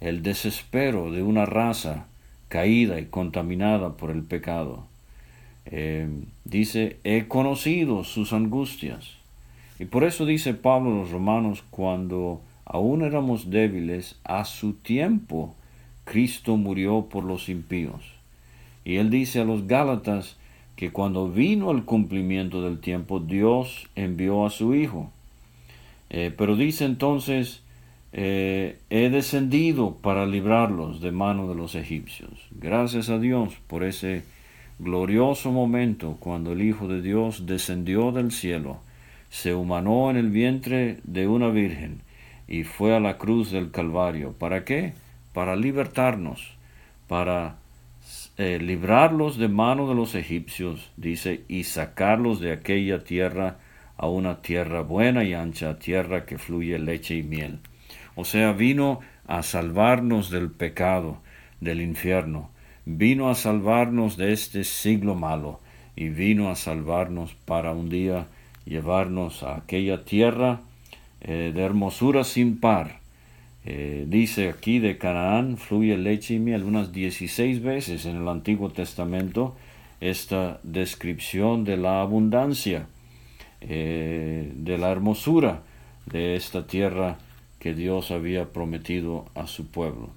el 0.00 0.22
desespero 0.22 1.12
de 1.12 1.22
una 1.22 1.46
raza 1.46 2.06
caída 2.48 3.00
y 3.00 3.06
contaminada 3.06 3.96
por 3.96 4.10
el 4.10 4.22
pecado. 4.22 4.86
Eh, 5.66 6.08
dice, 6.44 6.98
he 7.04 7.26
conocido 7.26 8.04
sus 8.04 8.32
angustias. 8.32 9.16
Y 9.78 9.84
por 9.84 10.04
eso 10.04 10.24
dice 10.26 10.54
Pablo 10.54 10.90
a 10.90 10.98
los 11.00 11.10
romanos, 11.10 11.62
cuando 11.70 12.40
aún 12.64 13.02
éramos 13.02 13.50
débiles, 13.50 14.16
a 14.24 14.44
su 14.44 14.72
tiempo 14.72 15.54
Cristo 16.04 16.56
murió 16.56 17.06
por 17.10 17.24
los 17.24 17.48
impíos. 17.48 18.02
Y 18.84 18.96
él 18.96 19.10
dice 19.10 19.40
a 19.40 19.44
los 19.44 19.66
Gálatas, 19.66 20.36
que 20.76 20.92
cuando 20.92 21.28
vino 21.28 21.70
el 21.70 21.84
cumplimiento 21.84 22.62
del 22.62 22.78
tiempo, 22.78 23.18
Dios 23.18 23.88
envió 23.96 24.46
a 24.46 24.50
su 24.50 24.74
Hijo. 24.74 25.10
Eh, 26.10 26.32
pero 26.36 26.54
dice 26.54 26.84
entonces, 26.84 27.62
eh, 28.12 28.78
he 28.90 29.08
descendido 29.10 29.96
para 29.96 30.26
librarlos 30.26 31.00
de 31.00 31.12
mano 31.12 31.48
de 31.48 31.54
los 31.54 31.74
egipcios. 31.74 32.30
Gracias 32.50 33.08
a 33.08 33.18
Dios 33.18 33.54
por 33.66 33.84
ese 33.84 34.22
glorioso 34.78 35.50
momento 35.50 36.16
cuando 36.20 36.52
el 36.52 36.62
Hijo 36.62 36.86
de 36.88 37.00
Dios 37.00 37.46
descendió 37.46 38.12
del 38.12 38.30
cielo, 38.30 38.78
se 39.30 39.54
humanó 39.54 40.10
en 40.10 40.16
el 40.16 40.30
vientre 40.30 40.98
de 41.04 41.26
una 41.26 41.48
virgen 41.48 42.00
y 42.46 42.64
fue 42.64 42.94
a 42.94 43.00
la 43.00 43.18
cruz 43.18 43.50
del 43.50 43.70
Calvario. 43.70 44.32
¿Para 44.32 44.64
qué? 44.64 44.92
Para 45.32 45.56
libertarnos, 45.56 46.52
para 47.08 47.56
eh, 48.38 48.58
librarlos 48.60 49.38
de 49.38 49.48
mano 49.48 49.88
de 49.88 49.94
los 49.94 50.14
egipcios, 50.14 50.90
dice, 50.96 51.44
y 51.48 51.64
sacarlos 51.64 52.40
de 52.40 52.52
aquella 52.52 53.02
tierra 53.02 53.58
a 53.96 54.08
una 54.08 54.42
tierra 54.42 54.82
buena 54.82 55.24
y 55.24 55.32
ancha, 55.32 55.78
tierra 55.78 56.26
que 56.26 56.38
fluye 56.38 56.78
leche 56.78 57.16
y 57.16 57.22
miel. 57.22 57.60
O 58.14 58.24
sea, 58.24 58.52
vino 58.52 59.00
a 59.26 59.42
salvarnos 59.42 60.30
del 60.30 60.50
pecado, 60.50 61.18
del 61.60 61.80
infierno, 61.80 62.50
vino 62.84 63.30
a 63.30 63.34
salvarnos 63.34 64.16
de 64.16 64.32
este 64.32 64.64
siglo 64.64 65.14
malo, 65.14 65.60
y 65.96 66.10
vino 66.10 66.50
a 66.50 66.56
salvarnos 66.56 67.34
para 67.46 67.72
un 67.72 67.88
día 67.88 68.26
llevarnos 68.66 69.42
a 69.42 69.56
aquella 69.56 70.04
tierra 70.04 70.60
eh, 71.22 71.52
de 71.54 71.62
hermosura 71.62 72.22
sin 72.22 72.60
par, 72.60 73.00
eh, 73.68 74.04
dice 74.06 74.48
aquí 74.48 74.78
de 74.78 74.96
Canaán 74.96 75.56
fluye 75.56 75.96
leche 75.96 76.34
y 76.34 76.38
miel 76.38 76.62
unas 76.62 76.92
16 76.92 77.62
veces 77.62 78.06
en 78.06 78.16
el 78.16 78.28
Antiguo 78.28 78.70
Testamento 78.70 79.56
esta 80.00 80.60
descripción 80.62 81.64
de 81.64 81.76
la 81.76 82.00
abundancia, 82.00 82.86
eh, 83.60 84.52
de 84.54 84.78
la 84.78 84.92
hermosura 84.92 85.62
de 86.06 86.36
esta 86.36 86.68
tierra 86.68 87.18
que 87.58 87.74
Dios 87.74 88.12
había 88.12 88.52
prometido 88.52 89.24
a 89.34 89.48
su 89.48 89.66
pueblo. 89.66 90.10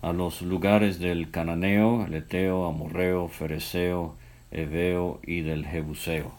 A 0.00 0.14
los 0.14 0.40
lugares 0.40 0.98
del 1.00 1.30
Cananeo, 1.30 2.06
el 2.06 2.14
Eteo, 2.14 2.66
Amorreo, 2.66 3.28
Fereceo, 3.28 4.14
Eveo 4.50 5.20
y 5.26 5.42
del 5.42 5.66
Jebuseo. 5.66 6.32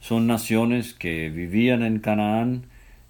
Son 0.00 0.26
naciones 0.26 0.92
que 0.92 1.30
vivían 1.30 1.82
en 1.82 2.00
Canaán, 2.00 2.64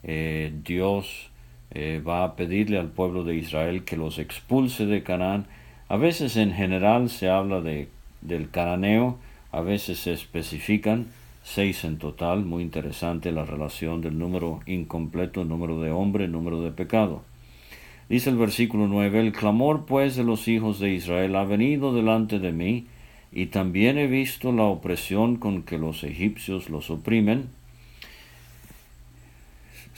eh, 0.05 0.53
Dios 0.65 1.31
eh, 1.71 2.03
va 2.07 2.25
a 2.25 2.37
pedirle 2.37 2.79
al 2.79 2.89
pueblo 2.89 3.25
de 3.25 3.37
Israel 3.37 3.85
que 3.85 3.97
los 3.97 4.19
expulse 4.19 4.87
de 4.87 5.03
Canaán. 5.03 5.47
A 5.89 5.97
veces 5.97 6.37
en 6.37 6.53
general 6.53 7.11
se 7.11 7.29
habla 7.29 7.61
de, 7.61 7.89
del 8.21 8.51
cananeo, 8.51 9.19
a 9.53 9.61
veces 9.61 9.99
se 10.01 10.13
especifican 10.13 11.07
seis 11.43 11.85
en 11.85 11.97
total, 11.99 12.45
muy 12.45 12.63
interesante 12.63 13.33
la 13.33 13.45
relación 13.45 14.03
del 14.03 14.19
número 14.19 14.61
incompleto, 14.67 15.45
número 15.45 15.81
de 15.81 15.91
hombre, 15.91 16.29
número 16.29 16.61
de 16.61 16.71
pecado. 16.73 17.23
Dice 18.09 18.31
el 18.31 18.37
versículo 18.37 18.87
9, 18.87 19.21
el 19.21 19.33
clamor 19.33 19.85
pues 19.87 20.17
de 20.17 20.25
los 20.25 20.49
hijos 20.49 20.79
de 20.79 20.93
Israel 20.93 21.37
ha 21.37 21.45
venido 21.45 21.95
delante 21.95 22.39
de 22.39 22.53
mí, 22.53 22.87
y 23.33 23.47
también 23.47 23.99
he 23.99 24.07
visto 24.07 24.53
la 24.53 24.65
opresión 24.65 25.37
con 25.37 25.63
que 25.63 25.79
los 25.79 26.05
egipcios 26.05 26.71
los 26.71 26.91
oprimen. 26.91 27.49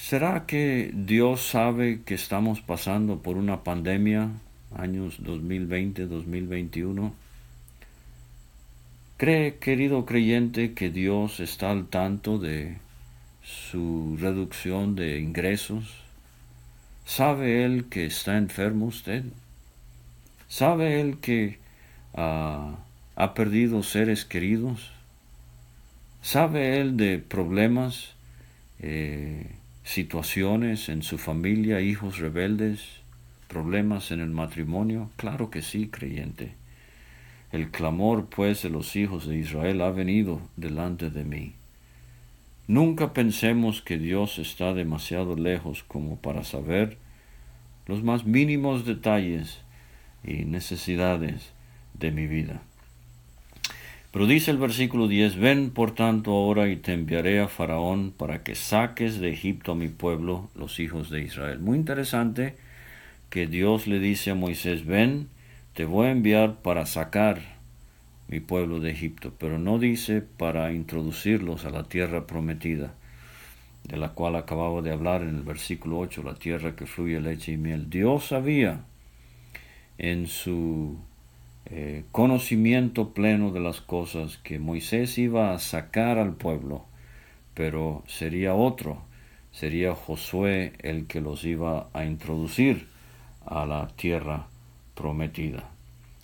¿Será 0.00 0.46
que 0.46 0.90
Dios 0.94 1.46
sabe 1.46 2.00
que 2.04 2.14
estamos 2.14 2.62
pasando 2.62 3.20
por 3.20 3.36
una 3.36 3.62
pandemia, 3.62 4.30
años 4.74 5.20
2020-2021? 5.22 7.12
¿Cree, 9.18 9.58
querido 9.58 10.06
creyente, 10.06 10.72
que 10.72 10.88
Dios 10.88 11.38
está 11.38 11.70
al 11.70 11.86
tanto 11.88 12.38
de 12.38 12.78
su 13.44 14.16
reducción 14.18 14.96
de 14.96 15.20
ingresos? 15.20 15.94
¿Sabe 17.04 17.64
Él 17.64 17.84
que 17.90 18.06
está 18.06 18.38
enfermo 18.38 18.86
usted? 18.86 19.24
¿Sabe 20.48 21.00
Él 21.02 21.18
que 21.18 21.58
ah, 22.14 22.78
ha 23.16 23.34
perdido 23.34 23.82
seres 23.82 24.24
queridos? 24.24 24.92
¿Sabe 26.22 26.80
Él 26.80 26.96
de 26.96 27.18
problemas, 27.18 28.14
eh, 28.80 29.59
situaciones 29.90 30.88
en 30.88 31.02
su 31.02 31.18
familia, 31.18 31.80
hijos 31.80 32.18
rebeldes, 32.18 32.80
problemas 33.48 34.12
en 34.12 34.20
el 34.20 34.30
matrimonio? 34.30 35.10
Claro 35.16 35.50
que 35.50 35.62
sí, 35.62 35.88
creyente. 35.88 36.54
El 37.50 37.72
clamor, 37.72 38.26
pues, 38.26 38.62
de 38.62 38.70
los 38.70 38.94
hijos 38.94 39.26
de 39.26 39.36
Israel 39.36 39.82
ha 39.82 39.90
venido 39.90 40.40
delante 40.56 41.10
de 41.10 41.24
mí. 41.24 41.54
Nunca 42.68 43.12
pensemos 43.12 43.82
que 43.82 43.98
Dios 43.98 44.38
está 44.38 44.74
demasiado 44.74 45.34
lejos 45.34 45.82
como 45.82 46.20
para 46.20 46.44
saber 46.44 46.96
los 47.88 48.04
más 48.04 48.24
mínimos 48.24 48.86
detalles 48.86 49.58
y 50.22 50.44
necesidades 50.44 51.50
de 51.94 52.12
mi 52.12 52.28
vida. 52.28 52.62
Pero 54.12 54.26
dice 54.26 54.50
el 54.50 54.58
versículo 54.58 55.06
10, 55.06 55.36
ven 55.36 55.70
por 55.70 55.94
tanto 55.94 56.32
ahora 56.32 56.68
y 56.68 56.76
te 56.76 56.92
enviaré 56.92 57.40
a 57.40 57.46
Faraón 57.46 58.12
para 58.16 58.42
que 58.42 58.56
saques 58.56 59.20
de 59.20 59.30
Egipto 59.30 59.72
a 59.72 59.76
mi 59.76 59.88
pueblo, 59.88 60.50
los 60.56 60.80
hijos 60.80 61.10
de 61.10 61.22
Israel. 61.22 61.60
Muy 61.60 61.78
interesante 61.78 62.56
que 63.28 63.46
Dios 63.46 63.86
le 63.86 64.00
dice 64.00 64.32
a 64.32 64.34
Moisés, 64.34 64.84
ven, 64.84 65.28
te 65.74 65.84
voy 65.84 66.08
a 66.08 66.10
enviar 66.10 66.56
para 66.56 66.86
sacar 66.86 67.40
mi 68.26 68.40
pueblo 68.40 68.80
de 68.80 68.90
Egipto, 68.90 69.32
pero 69.38 69.60
no 69.60 69.78
dice 69.78 70.22
para 70.22 70.72
introducirlos 70.72 71.64
a 71.64 71.70
la 71.70 71.84
tierra 71.84 72.26
prometida, 72.26 72.94
de 73.84 73.96
la 73.96 74.10
cual 74.10 74.34
acababa 74.34 74.82
de 74.82 74.90
hablar 74.90 75.22
en 75.22 75.36
el 75.36 75.42
versículo 75.42 76.00
8, 76.00 76.24
la 76.24 76.34
tierra 76.34 76.74
que 76.74 76.86
fluye 76.86 77.20
leche 77.20 77.52
y 77.52 77.56
miel. 77.56 77.88
Dios 77.88 78.26
sabía 78.26 78.80
en 79.98 80.26
su 80.26 80.98
eh, 81.66 82.04
conocimiento 82.10 83.12
pleno 83.12 83.52
de 83.52 83.60
las 83.60 83.80
cosas 83.80 84.38
que 84.38 84.58
Moisés 84.58 85.18
iba 85.18 85.52
a 85.52 85.58
sacar 85.58 86.18
al 86.18 86.34
pueblo, 86.34 86.84
pero 87.54 88.02
sería 88.08 88.54
otro, 88.54 89.02
sería 89.52 89.94
Josué 89.94 90.72
el 90.80 91.06
que 91.06 91.20
los 91.20 91.44
iba 91.44 91.88
a 91.92 92.04
introducir 92.04 92.88
a 93.44 93.66
la 93.66 93.88
tierra 93.88 94.46
prometida. 94.94 95.68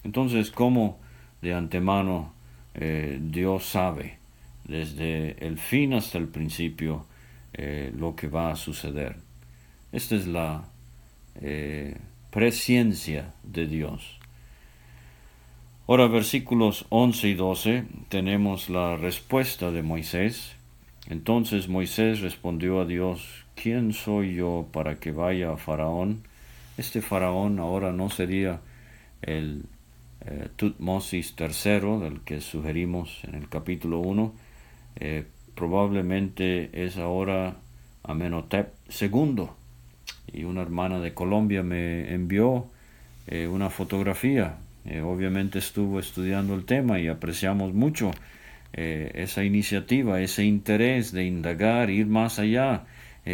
Entonces, 0.04 0.50
¿cómo 0.50 0.98
de 1.42 1.54
antemano 1.54 2.32
eh, 2.74 3.18
Dios 3.20 3.66
sabe 3.66 4.18
desde 4.64 5.46
el 5.46 5.58
fin 5.58 5.94
hasta 5.94 6.18
el 6.18 6.28
principio 6.28 7.06
eh, 7.52 7.92
lo 7.96 8.16
que 8.16 8.28
va 8.28 8.50
a 8.50 8.56
suceder. 8.56 9.16
Esta 9.92 10.16
es 10.16 10.26
la 10.26 10.64
presciencia 12.30 13.34
de 13.44 13.66
Dios. 13.66 14.18
Ahora 15.88 16.08
versículos 16.08 16.84
11 16.88 17.28
y 17.28 17.34
12 17.34 17.84
tenemos 18.08 18.68
la 18.68 18.96
respuesta 18.96 19.70
de 19.70 19.82
Moisés. 19.84 20.56
Entonces 21.08 21.68
Moisés 21.68 22.22
respondió 22.22 22.80
a 22.80 22.86
Dios, 22.86 23.44
¿quién 23.54 23.92
soy 23.92 24.34
yo 24.34 24.66
para 24.72 24.96
que 24.96 25.12
vaya 25.12 25.52
a 25.52 25.56
Faraón? 25.56 26.24
Este 26.76 27.02
Faraón 27.02 27.60
ahora 27.60 27.92
no 27.92 28.10
sería 28.10 28.58
el 29.22 29.62
eh, 30.26 30.48
Tutmosis 30.56 31.36
III, 31.38 32.00
del 32.00 32.20
que 32.24 32.40
sugerimos 32.40 33.22
en 33.22 33.36
el 33.36 33.48
capítulo 33.48 34.00
1, 34.00 34.34
eh, 34.96 35.24
probablemente 35.54 36.84
es 36.84 36.96
ahora 36.96 37.58
Amenhotep 38.02 38.74
II. 39.00 39.46
Y 40.32 40.42
una 40.42 40.62
hermana 40.62 40.98
de 40.98 41.14
Colombia 41.14 41.62
me 41.62 42.12
envió 42.12 42.66
eh, 43.28 43.46
una 43.46 43.70
fotografía. 43.70 44.58
Obviamente 45.04 45.58
estuvo 45.58 45.98
estudiando 45.98 46.54
el 46.54 46.64
tema 46.64 47.00
y 47.00 47.08
apreciamos 47.08 47.74
mucho 47.74 48.12
esa 48.72 49.42
iniciativa, 49.42 50.20
ese 50.20 50.44
interés 50.44 51.12
de 51.12 51.24
indagar, 51.24 51.90
ir 51.90 52.06
más 52.06 52.38
allá. 52.38 52.84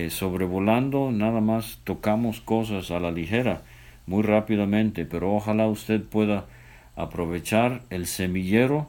sobrevolando, 0.08 1.10
nada 1.10 1.40
más 1.40 1.80
tocamos 1.84 2.40
cosas 2.40 2.90
a 2.90 3.00
la 3.00 3.10
ligera, 3.10 3.62
muy 4.06 4.22
rápidamente, 4.22 5.04
pero 5.04 5.34
ojalá 5.34 5.66
usted 5.66 6.02
pueda 6.02 6.46
aprovechar 6.96 7.82
el 7.90 8.06
semillero 8.06 8.88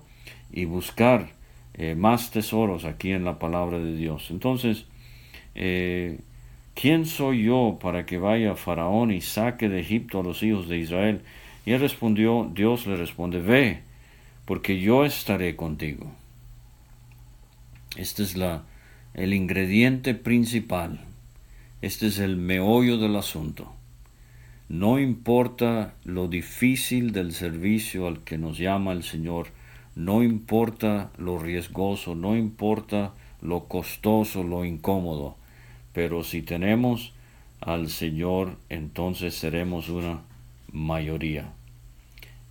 y 0.51 0.65
buscar 0.65 1.29
eh, 1.73 1.95
más 1.95 2.31
tesoros 2.31 2.85
aquí 2.85 3.11
en 3.11 3.25
la 3.25 3.39
palabra 3.39 3.79
de 3.79 3.95
Dios. 3.95 4.29
Entonces, 4.29 4.85
eh, 5.55 6.19
¿quién 6.75 7.05
soy 7.05 7.45
yo 7.45 7.79
para 7.81 8.05
que 8.05 8.17
vaya 8.17 8.55
Faraón 8.55 9.11
y 9.11 9.21
saque 9.21 9.69
de 9.69 9.79
Egipto 9.79 10.19
a 10.19 10.23
los 10.23 10.43
hijos 10.43 10.69
de 10.69 10.77
Israel? 10.77 11.21
Y 11.65 11.71
él 11.71 11.79
respondió, 11.79 12.49
Dios 12.53 12.85
le 12.87 12.97
responde, 12.97 13.39
ve, 13.39 13.81
porque 14.45 14.79
yo 14.79 15.05
estaré 15.05 15.55
contigo. 15.55 16.11
Este 17.95 18.23
es 18.23 18.35
el 19.13 19.33
ingrediente 19.33 20.15
principal. 20.15 21.01
Este 21.81 22.07
es 22.07 22.19
el 22.19 22.37
meollo 22.37 22.97
del 22.97 23.15
asunto. 23.15 23.71
No 24.69 24.99
importa 24.99 25.93
lo 26.03 26.27
difícil 26.27 27.11
del 27.11 27.33
servicio 27.33 28.07
al 28.07 28.23
que 28.23 28.37
nos 28.37 28.57
llama 28.57 28.93
el 28.93 29.03
Señor, 29.03 29.47
no 29.95 30.23
importa 30.23 31.11
lo 31.17 31.37
riesgoso, 31.37 32.15
no 32.15 32.35
importa 32.35 33.13
lo 33.41 33.65
costoso, 33.65 34.43
lo 34.43 34.65
incómodo, 34.65 35.35
pero 35.91 36.23
si 36.23 36.41
tenemos 36.41 37.13
al 37.61 37.89
Señor, 37.89 38.57
entonces 38.69 39.35
seremos 39.35 39.89
una 39.89 40.21
mayoría. 40.73 41.53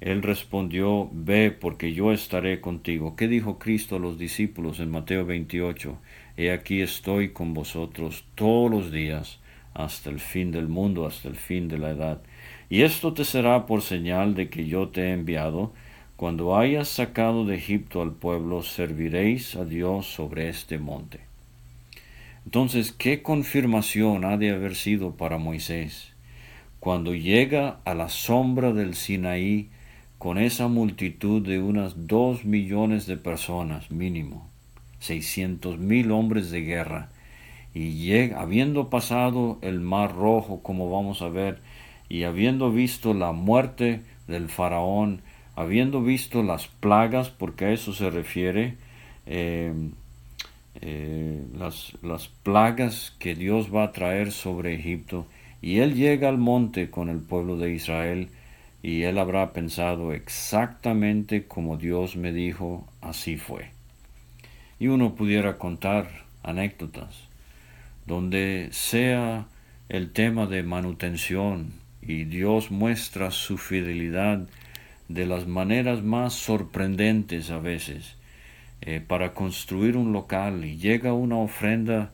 Él 0.00 0.22
respondió, 0.22 1.10
Ve, 1.12 1.50
porque 1.50 1.92
yo 1.92 2.12
estaré 2.12 2.60
contigo. 2.60 3.14
¿Qué 3.14 3.28
dijo 3.28 3.58
Cristo 3.58 3.96
a 3.96 3.98
los 4.00 4.18
discípulos 4.18 4.80
en 4.80 4.90
Mateo 4.90 5.26
28? 5.26 5.98
He 6.36 6.50
aquí 6.50 6.80
estoy 6.80 7.30
con 7.30 7.52
vosotros 7.54 8.24
todos 8.34 8.70
los 8.70 8.90
días 8.90 9.38
hasta 9.74 10.10
el 10.10 10.18
fin 10.18 10.50
del 10.50 10.68
mundo, 10.68 11.06
hasta 11.06 11.28
el 11.28 11.36
fin 11.36 11.68
de 11.68 11.78
la 11.78 11.90
edad. 11.90 12.22
Y 12.68 12.82
esto 12.82 13.12
te 13.12 13.24
será 13.24 13.66
por 13.66 13.82
señal 13.82 14.34
de 14.34 14.48
que 14.48 14.66
yo 14.66 14.88
te 14.88 15.02
he 15.02 15.12
enviado. 15.12 15.72
Cuando 16.16 16.56
hayas 16.56 16.88
sacado 16.88 17.44
de 17.44 17.56
Egipto 17.56 18.02
al 18.02 18.12
pueblo, 18.12 18.62
serviréis 18.62 19.56
a 19.56 19.64
Dios 19.64 20.06
sobre 20.06 20.48
este 20.48 20.78
monte. 20.78 21.20
Entonces, 22.44 22.92
¿qué 22.92 23.22
confirmación 23.22 24.24
ha 24.24 24.36
de 24.36 24.50
haber 24.50 24.74
sido 24.74 25.16
para 25.16 25.38
Moisés? 25.38 26.11
Cuando 26.82 27.14
llega 27.14 27.78
a 27.84 27.94
la 27.94 28.08
sombra 28.08 28.72
del 28.72 28.96
Sinaí 28.96 29.68
con 30.18 30.36
esa 30.36 30.66
multitud 30.66 31.40
de 31.40 31.60
unas 31.60 32.08
dos 32.08 32.44
millones 32.44 33.06
de 33.06 33.16
personas 33.16 33.92
mínimo, 33.92 34.50
seiscientos 34.98 35.78
mil 35.78 36.10
hombres 36.10 36.50
de 36.50 36.62
guerra, 36.62 37.08
y 37.72 37.92
llega, 37.92 38.40
habiendo 38.40 38.90
pasado 38.90 39.60
el 39.62 39.78
mar 39.78 40.16
rojo, 40.16 40.60
como 40.64 40.90
vamos 40.90 41.22
a 41.22 41.28
ver, 41.28 41.60
y 42.08 42.24
habiendo 42.24 42.72
visto 42.72 43.14
la 43.14 43.30
muerte 43.30 44.00
del 44.26 44.48
faraón, 44.48 45.20
habiendo 45.54 46.02
visto 46.02 46.42
las 46.42 46.66
plagas, 46.66 47.30
porque 47.30 47.66
a 47.66 47.70
eso 47.70 47.92
se 47.92 48.10
refiere, 48.10 48.74
eh, 49.26 49.72
eh, 50.80 51.44
las, 51.56 51.92
las 52.02 52.26
plagas 52.26 53.14
que 53.20 53.36
Dios 53.36 53.72
va 53.72 53.84
a 53.84 53.92
traer 53.92 54.32
sobre 54.32 54.74
Egipto, 54.74 55.26
y 55.62 55.78
él 55.78 55.94
llega 55.94 56.28
al 56.28 56.38
monte 56.38 56.90
con 56.90 57.08
el 57.08 57.20
pueblo 57.20 57.56
de 57.56 57.72
Israel, 57.72 58.28
y 58.82 59.02
él 59.02 59.18
habrá 59.18 59.52
pensado 59.52 60.12
exactamente 60.12 61.44
como 61.46 61.76
Dios 61.76 62.16
me 62.16 62.32
dijo, 62.32 62.86
así 63.00 63.36
fue. 63.36 63.70
Y 64.78 64.88
uno 64.88 65.14
pudiera 65.14 65.56
contar 65.56 66.08
anécdotas 66.42 67.32
donde 68.06 68.68
sea 68.72 69.46
el 69.88 70.10
tema 70.10 70.46
de 70.46 70.62
manutención 70.62 71.72
y 72.00 72.24
Dios 72.24 72.70
muestra 72.70 73.30
su 73.30 73.58
fidelidad 73.58 74.48
de 75.08 75.26
las 75.26 75.46
maneras 75.46 76.02
más 76.02 76.32
sorprendentes 76.34 77.50
a 77.50 77.58
veces. 77.58 78.16
eh, 78.84 79.00
para 79.00 79.32
construir 79.32 79.96
un 79.96 80.12
local 80.12 80.64
y 80.64 80.76
llega 80.76 81.12
una 81.12 81.36
ofrenda 81.36 82.10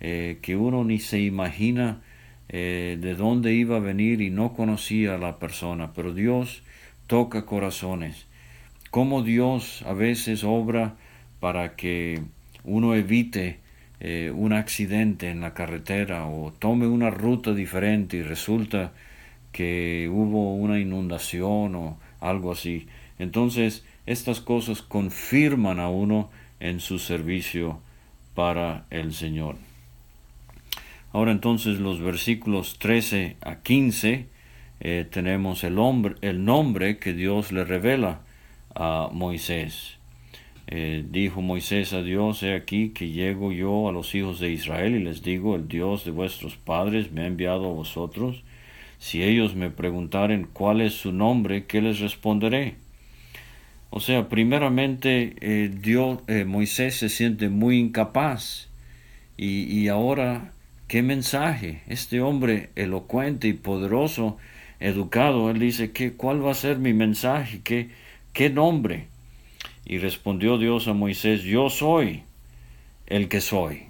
eh, 0.00 0.38
que 0.42 0.56
uno 0.56 0.82
ni 0.82 0.98
se 0.98 1.20
imagina 1.20 2.00
de 2.48 3.14
dónde 3.16 3.54
iba 3.54 3.76
a 3.76 3.80
venir 3.80 4.20
y 4.22 4.30
no 4.30 4.54
conocía 4.54 5.14
a 5.14 5.18
la 5.18 5.36
persona, 5.36 5.92
pero 5.94 6.14
Dios 6.14 6.62
toca 7.06 7.44
corazones. 7.44 8.26
Como 8.90 9.22
Dios 9.22 9.82
a 9.86 9.92
veces 9.92 10.44
obra 10.44 10.94
para 11.40 11.76
que 11.76 12.22
uno 12.64 12.94
evite 12.94 13.60
un 14.34 14.52
accidente 14.52 15.28
en 15.28 15.40
la 15.40 15.52
carretera 15.54 16.26
o 16.26 16.52
tome 16.52 16.86
una 16.86 17.10
ruta 17.10 17.52
diferente 17.52 18.16
y 18.16 18.22
resulta 18.22 18.92
que 19.52 20.08
hubo 20.10 20.54
una 20.54 20.78
inundación 20.78 21.74
o 21.74 21.98
algo 22.20 22.52
así. 22.52 22.86
Entonces, 23.18 23.84
estas 24.06 24.40
cosas 24.40 24.82
confirman 24.82 25.80
a 25.80 25.90
uno 25.90 26.30
en 26.60 26.80
su 26.80 26.98
servicio 26.98 27.80
para 28.34 28.86
el 28.90 29.12
Señor. 29.12 29.56
Ahora 31.12 31.32
entonces 31.32 31.78
los 31.80 32.00
versículos 32.00 32.78
13 32.78 33.36
a 33.40 33.56
15 33.62 34.26
eh, 34.80 35.06
tenemos 35.10 35.64
el, 35.64 35.78
hombre, 35.78 36.16
el 36.20 36.44
nombre 36.44 36.98
que 36.98 37.14
Dios 37.14 37.50
le 37.50 37.64
revela 37.64 38.20
a 38.74 39.08
Moisés. 39.12 39.96
Eh, 40.66 41.04
dijo 41.08 41.40
Moisés 41.40 41.94
a 41.94 42.02
Dios, 42.02 42.42
he 42.42 42.54
aquí 42.54 42.90
que 42.90 43.08
llego 43.08 43.52
yo 43.52 43.88
a 43.88 43.92
los 43.92 44.14
hijos 44.14 44.38
de 44.38 44.52
Israel 44.52 44.94
y 44.94 45.02
les 45.02 45.22
digo, 45.22 45.56
el 45.56 45.66
Dios 45.66 46.04
de 46.04 46.10
vuestros 46.10 46.56
padres 46.56 47.10
me 47.10 47.22
ha 47.22 47.26
enviado 47.26 47.70
a 47.70 47.74
vosotros 47.74 48.44
si 48.98 49.22
ellos 49.22 49.54
me 49.54 49.70
preguntaren 49.70 50.46
cuál 50.52 50.80
es 50.82 50.92
su 50.92 51.12
nombre, 51.12 51.64
¿qué 51.64 51.80
les 51.80 52.00
responderé? 52.00 52.74
O 53.90 54.00
sea, 54.00 54.28
primeramente 54.28 55.36
eh, 55.40 55.70
Dios, 55.72 56.18
Moisés 56.46 56.96
se 56.96 57.08
siente 57.08 57.48
muy 57.48 57.78
incapaz. 57.78 58.68
Y, 59.38 59.62
y, 59.72 59.86
ahora, 59.86 60.52
¿qué 60.88 61.02
mensaje? 61.02 61.82
Este 61.86 62.20
hombre 62.20 62.70
elocuente 62.74 63.46
y 63.46 63.52
poderoso, 63.52 64.38
educado, 64.80 65.50
él 65.50 65.60
dice, 65.60 65.92
¿qué, 65.92 66.14
¿cuál 66.14 66.44
va 66.44 66.50
a 66.50 66.54
ser 66.54 66.78
mi 66.78 66.92
mensaje? 66.92 67.60
¿Qué, 67.62 67.90
qué 68.32 68.50
nombre? 68.50 69.06
Y 69.84 69.98
respondió 69.98 70.58
Dios 70.58 70.88
a 70.88 70.94
Moisés, 70.94 71.42
yo 71.42 71.70
soy 71.70 72.22
el 73.06 73.28
que 73.28 73.40
soy. 73.40 73.84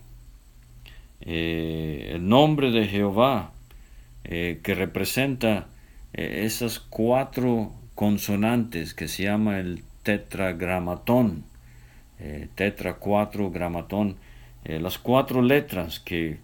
Eh, 1.22 2.12
el 2.14 2.28
nombre 2.28 2.70
de 2.70 2.86
Jehová 2.86 3.52
eh, 4.30 4.60
que 4.62 4.74
representa 4.74 5.68
eh, 6.12 6.42
esas 6.44 6.80
cuatro 6.80 7.72
consonantes 7.94 8.92
que 8.92 9.08
se 9.08 9.22
llama 9.22 9.58
el 9.58 9.84
tetragramatón, 10.02 11.44
eh, 12.18 12.48
tetra 12.54 12.96
cuatro 12.96 13.50
gramatón, 13.50 14.16
las 14.64 14.98
cuatro 14.98 15.40
letras 15.40 15.98
que, 15.98 16.40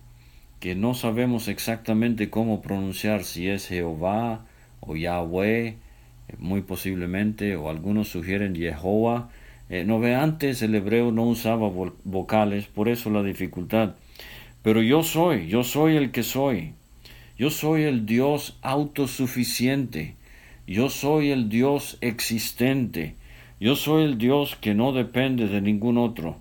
que 0.65 0.75
no 0.75 0.95
sabemos 0.95 1.49
exactamente 1.49 2.31
cómo 2.31 2.63
pronunciar, 2.63 3.25
si 3.25 3.49
es 3.51 3.69
Jehová 3.69 4.47
o 4.81 4.97
Yahweh, 4.97 5.77
muy 6.39 6.63
posiblemente, 6.63 7.55
o 7.55 7.69
algunos 7.69 8.09
sugieren 8.09 8.57
Jehová. 8.57 9.29
no 9.85 10.01
ve, 10.01 10.15
antes 10.15 10.63
el 10.63 10.75
hebreo 10.75 11.13
no 11.13 11.25
usaba 11.25 11.69
vocales, 12.05 12.65
por 12.65 12.89
eso 12.89 13.11
la 13.11 13.23
dificultad. 13.23 13.97
Pero 14.63 14.81
yo 14.81 15.03
soy, 15.03 15.49
yo 15.49 15.65
soy 15.65 15.99
el 15.99 16.13
que 16.13 16.23
soy. 16.23 16.73
Yo 17.37 17.51
soy 17.51 17.83
el 17.83 18.07
Dios 18.07 18.57
autosuficiente. 18.63 20.17
Yo 20.67 20.89
soy 20.89 21.31
el 21.31 21.51
Dios 21.51 21.99
existente. 22.01 23.17
Yo 23.61 23.77
soy 23.77 24.05
el 24.05 24.17
Dios 24.17 24.57
que 24.57 24.73
no 24.73 24.95
depende 24.95 25.47
de 25.47 25.61
ningún 25.61 25.99
otro. 25.99 26.39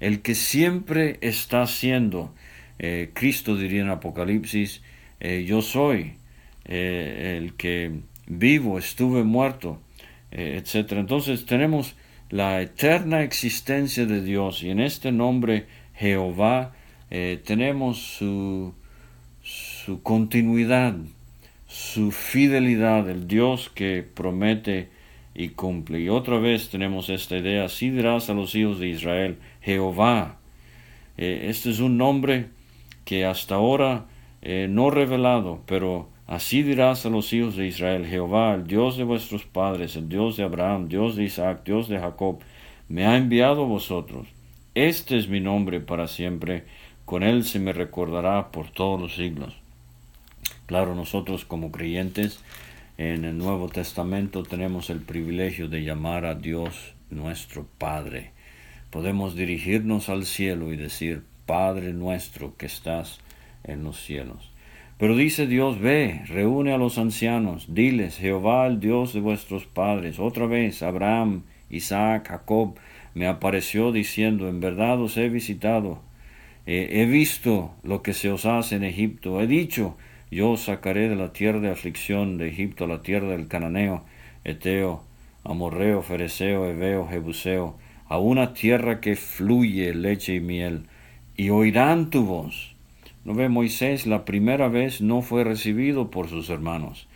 El 0.00 0.22
que 0.22 0.34
siempre 0.34 1.18
está 1.20 1.66
siendo. 1.66 2.32
Eh, 2.78 3.10
Cristo 3.12 3.56
diría 3.56 3.82
en 3.82 3.90
Apocalipsis, 3.90 4.82
eh, 5.20 5.44
yo 5.46 5.62
soy 5.62 6.14
eh, 6.64 7.38
el 7.38 7.54
que 7.54 7.92
vivo, 8.26 8.78
estuve 8.78 9.24
muerto, 9.24 9.80
etc. 10.30 10.92
Entonces 10.92 11.46
tenemos 11.46 11.94
la 12.30 12.60
eterna 12.60 13.22
existencia 13.22 14.04
de 14.04 14.22
Dios 14.22 14.62
y 14.62 14.70
en 14.70 14.80
este 14.80 15.12
nombre 15.12 15.66
Jehová 15.94 16.74
tenemos 17.44 17.98
su 17.98 18.74
su 19.86 20.02
continuidad, 20.02 20.96
su 21.68 22.10
fidelidad, 22.10 23.08
el 23.08 23.28
Dios 23.28 23.70
que 23.72 24.02
promete 24.02 24.88
y 25.32 25.50
cumple. 25.50 26.00
Y 26.00 26.08
otra 26.08 26.38
vez 26.38 26.70
tenemos 26.70 27.08
esta 27.08 27.36
idea, 27.36 27.66
así 27.66 27.90
dirás 27.90 28.28
a 28.28 28.34
los 28.34 28.56
hijos 28.56 28.80
de 28.80 28.88
Israel, 28.88 29.38
Jehová. 29.60 30.38
Eh, 31.16 31.46
este 31.48 31.70
es 31.70 31.78
un 31.78 31.96
nombre 31.96 32.46
que 33.06 33.24
hasta 33.24 33.54
ahora 33.54 34.04
eh, 34.42 34.66
no 34.68 34.90
revelado, 34.90 35.62
pero 35.64 36.10
así 36.26 36.62
dirás 36.62 37.06
a 37.06 37.08
los 37.08 37.32
hijos 37.32 37.56
de 37.56 37.68
Israel, 37.68 38.04
Jehová, 38.04 38.52
el 38.52 38.66
Dios 38.66 38.96
de 38.98 39.04
vuestros 39.04 39.44
padres, 39.44 39.94
el 39.94 40.08
Dios 40.08 40.36
de 40.36 40.42
Abraham, 40.42 40.88
Dios 40.88 41.14
de 41.14 41.22
Isaac, 41.22 41.62
Dios 41.64 41.88
de 41.88 42.00
Jacob, 42.00 42.40
me 42.88 43.06
ha 43.06 43.16
enviado 43.16 43.62
a 43.62 43.66
vosotros. 43.66 44.26
Este 44.74 45.16
es 45.16 45.28
mi 45.28 45.40
nombre 45.40 45.78
para 45.80 46.08
siempre, 46.08 46.64
con 47.04 47.22
él 47.22 47.44
se 47.44 47.60
me 47.60 47.72
recordará 47.72 48.50
por 48.50 48.70
todos 48.70 49.00
los 49.00 49.14
siglos. 49.14 49.56
Claro, 50.66 50.96
nosotros 50.96 51.44
como 51.44 51.70
creyentes 51.70 52.40
en 52.98 53.24
el 53.24 53.38
Nuevo 53.38 53.68
Testamento 53.68 54.42
tenemos 54.42 54.90
el 54.90 54.98
privilegio 55.00 55.68
de 55.68 55.84
llamar 55.84 56.26
a 56.26 56.34
Dios 56.34 56.94
nuestro 57.10 57.68
Padre. 57.78 58.32
Podemos 58.90 59.36
dirigirnos 59.36 60.08
al 60.08 60.26
cielo 60.26 60.72
y 60.72 60.76
decir, 60.76 61.22
Padre 61.46 61.92
nuestro 61.92 62.56
que 62.56 62.66
estás 62.66 63.20
en 63.64 63.84
los 63.84 64.00
cielos. 64.04 64.52
Pero 64.98 65.16
dice 65.16 65.46
Dios, 65.46 65.78
ve, 65.78 66.22
reúne 66.26 66.72
a 66.72 66.78
los 66.78 66.98
ancianos, 66.98 67.66
diles, 67.68 68.16
Jehová 68.18 68.66
el 68.66 68.80
Dios 68.80 69.12
de 69.12 69.20
vuestros 69.20 69.66
padres, 69.66 70.18
otra 70.18 70.46
vez 70.46 70.82
Abraham, 70.82 71.42
Isaac, 71.68 72.28
Jacob, 72.28 72.76
me 73.14 73.26
apareció 73.26 73.92
diciendo, 73.92 74.48
en 74.48 74.60
verdad 74.60 75.00
os 75.00 75.16
he 75.16 75.28
visitado, 75.28 76.00
he 76.66 77.04
visto 77.06 77.74
lo 77.82 78.02
que 78.02 78.12
se 78.12 78.30
os 78.30 78.44
hace 78.46 78.76
en 78.76 78.84
Egipto, 78.84 79.40
he 79.40 79.46
dicho, 79.46 79.96
yo 80.30 80.52
os 80.52 80.62
sacaré 80.62 81.08
de 81.08 81.16
la 81.16 81.32
tierra 81.32 81.60
de 81.60 81.70
aflicción 81.70 82.38
de 82.38 82.48
Egipto 82.48 82.84
a 82.84 82.88
la 82.88 83.02
tierra 83.02 83.28
del 83.28 83.48
cananeo, 83.48 84.04
eteo, 84.44 85.02
amorreo, 85.44 86.02
fereceo, 86.02 86.66
heveo, 86.66 87.06
jebuseo, 87.06 87.76
a 88.08 88.18
una 88.18 88.54
tierra 88.54 89.00
que 89.00 89.14
fluye 89.14 89.94
leche 89.94 90.34
y 90.34 90.40
miel, 90.40 90.86
y 91.36 91.50
oirán 91.50 92.10
tu 92.10 92.24
voz. 92.24 92.74
¿No 93.24 93.34
ve 93.34 93.48
Moisés? 93.48 94.06
La 94.06 94.24
primera 94.24 94.68
vez 94.68 95.00
no 95.00 95.20
fue 95.20 95.44
recibido 95.44 96.10
por 96.10 96.28
sus 96.28 96.48
hermanos, 96.48 97.08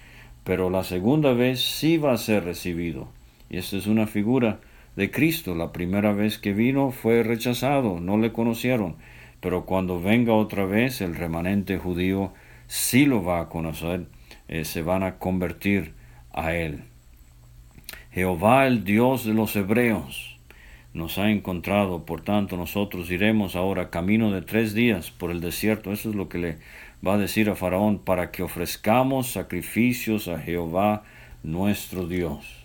pero 0.44 0.70
la 0.70 0.84
segunda 0.84 1.32
vez 1.32 1.60
sí 1.60 1.98
va 1.98 2.12
a 2.12 2.18
ser 2.18 2.44
recibido. 2.44 3.08
Y 3.48 3.58
esta 3.58 3.76
es 3.76 3.86
una 3.86 4.06
figura 4.06 4.60
de 4.96 5.10
Cristo. 5.10 5.54
La 5.54 5.72
primera 5.72 6.12
vez 6.12 6.38
que 6.38 6.52
vino 6.52 6.90
fue 6.90 7.22
rechazado, 7.22 8.00
no 8.00 8.18
le 8.18 8.32
conocieron, 8.32 8.96
pero 9.40 9.64
cuando 9.64 10.00
venga 10.00 10.34
otra 10.34 10.66
vez 10.66 11.00
el 11.00 11.14
remanente 11.14 11.78
judío 11.78 12.32
sí 12.66 13.06
lo 13.06 13.22
va 13.22 13.40
a 13.40 13.48
conocer, 13.48 14.06
eh, 14.48 14.64
se 14.64 14.82
van 14.82 15.02
a 15.02 15.18
convertir 15.18 15.94
a 16.32 16.54
Él. 16.54 16.84
Jehová, 18.12 18.66
el 18.66 18.82
Dios 18.84 19.24
de 19.24 19.34
los 19.34 19.54
hebreos, 19.54 20.39
nos 20.92 21.18
ha 21.18 21.30
encontrado, 21.30 22.04
por 22.04 22.22
tanto 22.22 22.56
nosotros 22.56 23.10
iremos 23.10 23.56
ahora 23.56 23.90
camino 23.90 24.32
de 24.32 24.42
tres 24.42 24.74
días 24.74 25.10
por 25.10 25.30
el 25.30 25.40
desierto. 25.40 25.92
Eso 25.92 26.10
es 26.10 26.16
lo 26.16 26.28
que 26.28 26.38
le 26.38 26.58
va 27.06 27.14
a 27.14 27.18
decir 27.18 27.48
a 27.48 27.54
Faraón, 27.54 27.98
para 27.98 28.30
que 28.30 28.42
ofrezcamos 28.42 29.28
sacrificios 29.28 30.28
a 30.28 30.38
Jehová 30.38 31.04
nuestro 31.42 32.06
Dios. 32.06 32.60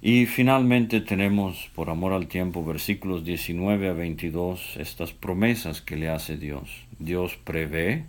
Y 0.00 0.26
finalmente 0.26 1.00
tenemos, 1.00 1.70
por 1.74 1.90
amor 1.90 2.12
al 2.12 2.28
tiempo, 2.28 2.64
versículos 2.64 3.24
19 3.24 3.88
a 3.88 3.92
22, 3.94 4.76
estas 4.76 5.12
promesas 5.12 5.80
que 5.80 5.96
le 5.96 6.08
hace 6.08 6.36
Dios. 6.36 6.84
Dios 7.00 7.36
prevé, 7.42 8.04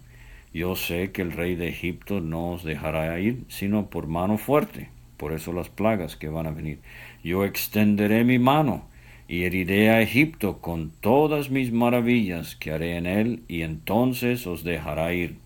yo 0.54 0.76
sé 0.76 1.12
que 1.12 1.24
el 1.24 1.32
rey 1.32 1.56
de 1.56 1.70
Egipto 1.70 2.22
no 2.22 2.52
os 2.52 2.64
dejará 2.64 3.20
ir, 3.20 3.44
sino 3.48 3.88
por 3.88 4.06
mano 4.06 4.38
fuerte, 4.38 4.90
por 5.18 5.34
eso 5.34 5.52
las 5.52 5.70
plagas 5.70 6.16
que 6.16 6.30
van 6.30 6.46
a 6.46 6.52
venir. 6.52 6.80
Yo 7.24 7.46
extenderé 7.46 8.24
mi 8.24 8.40
mano 8.40 8.86
y 9.28 9.44
heriré 9.44 9.90
a 9.90 10.02
Egipto 10.02 10.60
con 10.60 10.92
todas 11.02 11.50
mis 11.50 11.72
maravillas 11.72 12.56
que 12.56 12.72
haré 12.72 12.98
en 12.98 13.06
él, 13.06 13.44
y 13.48 13.62
entonces 13.62 14.48
os 14.48 14.64
dejará 14.64 15.14
ir. 15.14 15.38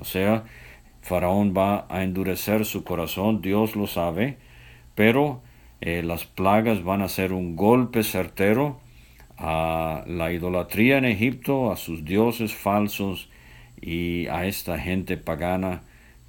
O 0.00 0.04
sea, 0.04 0.44
Faraón 1.02 1.54
va 1.56 1.86
a 1.88 2.02
endurecer 2.02 2.64
su 2.64 2.84
corazón, 2.84 3.40
Dios 3.40 3.76
lo 3.76 3.86
sabe, 3.86 4.36
pero 4.94 5.40
eh, 5.80 6.02
las 6.02 6.24
plagas 6.24 6.82
van 6.82 7.00
a 7.00 7.08
ser 7.08 7.32
un 7.32 7.56
golpe 7.56 8.02
certero 8.02 8.80
a 9.38 10.04
la 10.06 10.32
idolatría 10.32 10.98
en 10.98 11.04
Egipto, 11.04 11.70
a 11.70 11.76
sus 11.76 12.04
dioses 12.04 12.54
falsos 12.54 13.30
y 13.80 14.26
a 14.28 14.46
esta 14.46 14.78
gente 14.78 15.16
pagana 15.16 15.82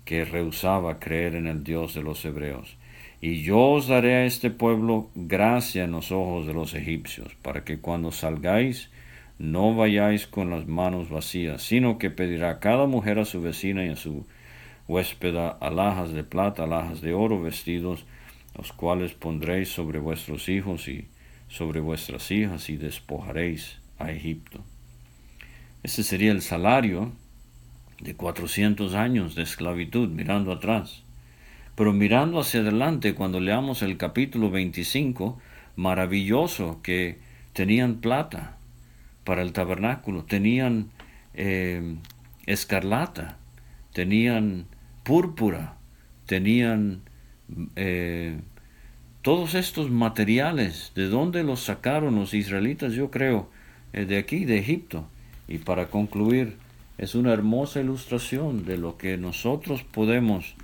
que 0.05 0.25
rehusaba 0.25 0.99
creer 0.99 1.35
en 1.35 1.47
el 1.47 1.63
Dios 1.63 1.93
de 1.93 2.03
los 2.03 2.23
hebreos. 2.23 2.77
Y 3.19 3.41
yo 3.41 3.59
os 3.71 3.87
daré 3.87 4.15
a 4.15 4.25
este 4.25 4.51
pueblo 4.51 5.09
gracia 5.15 5.83
en 5.83 5.91
los 5.91 6.11
ojos 6.11 6.45
de 6.45 6.53
los 6.53 6.73
egipcios, 6.75 7.33
para 7.41 7.63
que 7.63 7.79
cuando 7.79 8.11
salgáis 8.11 8.89
no 9.39 9.75
vayáis 9.75 10.27
con 10.27 10.49
las 10.49 10.67
manos 10.67 11.09
vacías, 11.09 11.61
sino 11.61 11.97
que 11.97 12.09
pedirá 12.09 12.59
cada 12.59 12.85
mujer 12.85 13.19
a 13.19 13.25
su 13.25 13.41
vecina 13.41 13.85
y 13.85 13.89
a 13.89 13.95
su 13.95 14.25
huéspeda 14.87 15.49
alhajas 15.49 16.13
de 16.13 16.23
plata, 16.23 16.63
alhajas 16.63 17.01
de 17.01 17.13
oro, 17.13 17.41
vestidos, 17.41 18.05
los 18.55 18.71
cuales 18.71 19.13
pondréis 19.13 19.69
sobre 19.69 19.99
vuestros 19.99 20.49
hijos 20.49 20.87
y 20.87 21.07
sobre 21.49 21.79
vuestras 21.79 22.31
hijas 22.31 22.69
y 22.69 22.77
despojaréis 22.77 23.79
a 23.99 24.11
Egipto. 24.11 24.63
Ese 25.83 26.03
sería 26.03 26.31
el 26.31 26.41
salario 26.41 27.11
de 28.01 28.15
cuatrocientos 28.15 28.93
años 28.93 29.35
de 29.35 29.43
esclavitud, 29.43 30.09
mirando 30.09 30.51
atrás. 30.51 31.03
Pero 31.77 31.93
mirando 31.93 32.39
hacia 32.39 32.61
adelante, 32.61 33.13
cuando 33.13 33.39
leamos 33.39 33.83
el 33.83 33.97
capítulo 33.97 34.49
25, 34.49 35.37
maravilloso 35.75 36.79
que 36.81 37.19
tenían 37.53 37.97
plata 37.97 38.57
para 39.23 39.43
el 39.43 39.53
tabernáculo, 39.53 40.23
tenían 40.23 40.89
eh, 41.35 41.97
escarlata, 42.47 43.37
tenían 43.93 44.65
púrpura, 45.03 45.75
tenían 46.25 47.01
eh, 47.75 48.39
todos 49.21 49.53
estos 49.53 49.91
materiales, 49.91 50.93
¿de 50.95 51.09
dónde 51.09 51.43
los 51.43 51.59
sacaron 51.59 52.15
los 52.15 52.33
israelitas? 52.33 52.93
Yo 52.93 53.11
creo, 53.11 53.51
eh, 53.93 54.05
de 54.05 54.17
aquí, 54.17 54.45
de 54.45 54.57
Egipto. 54.57 55.07
Y 55.47 55.59
para 55.59 55.89
concluir, 55.89 56.57
es 56.97 57.13
una 57.13 57.33
hermosa 57.33 57.81
ilustración 57.81 58.65
de 58.65 58.79
lo 58.79 58.97
que 58.97 59.19
nosotros 59.19 59.83
podemos 59.83 60.55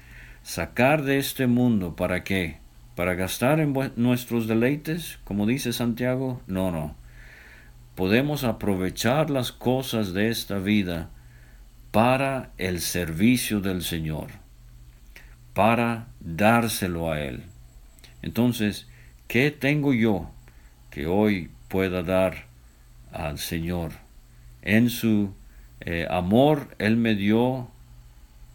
sacar 0.43 1.03
de 1.03 1.17
este 1.17 1.47
mundo. 1.47 1.95
¿Para 1.95 2.23
qué? 2.23 2.57
¿Para 2.95 3.15
gastar 3.15 3.59
en 3.59 3.73
nuestros 3.95 4.47
deleites, 4.47 5.17
como 5.23 5.47
dice 5.47 5.73
Santiago? 5.73 6.41
No, 6.45 6.71
no. 6.71 6.95
Podemos 7.95 8.43
aprovechar 8.43 9.29
las 9.29 9.51
cosas 9.51 10.13
de 10.13 10.29
esta 10.29 10.59
vida 10.59 11.09
para 11.91 12.51
el 12.57 12.81
servicio 12.81 13.61
del 13.61 13.83
Señor, 13.83 14.27
para 15.53 16.07
dárselo 16.19 17.11
a 17.11 17.21
Él. 17.21 17.43
Entonces, 18.21 18.87
¿qué 19.27 19.51
tengo 19.51 19.93
yo 19.93 20.31
que 20.89 21.07
hoy 21.07 21.51
pueda 21.67 22.03
dar 22.03 22.45
al 23.11 23.37
Señor? 23.37 23.91
En 24.63 24.89
su 24.89 25.33
eh, 25.81 26.07
amor, 26.09 26.75
Él 26.79 26.97
me 26.97 27.15
dio 27.15 27.69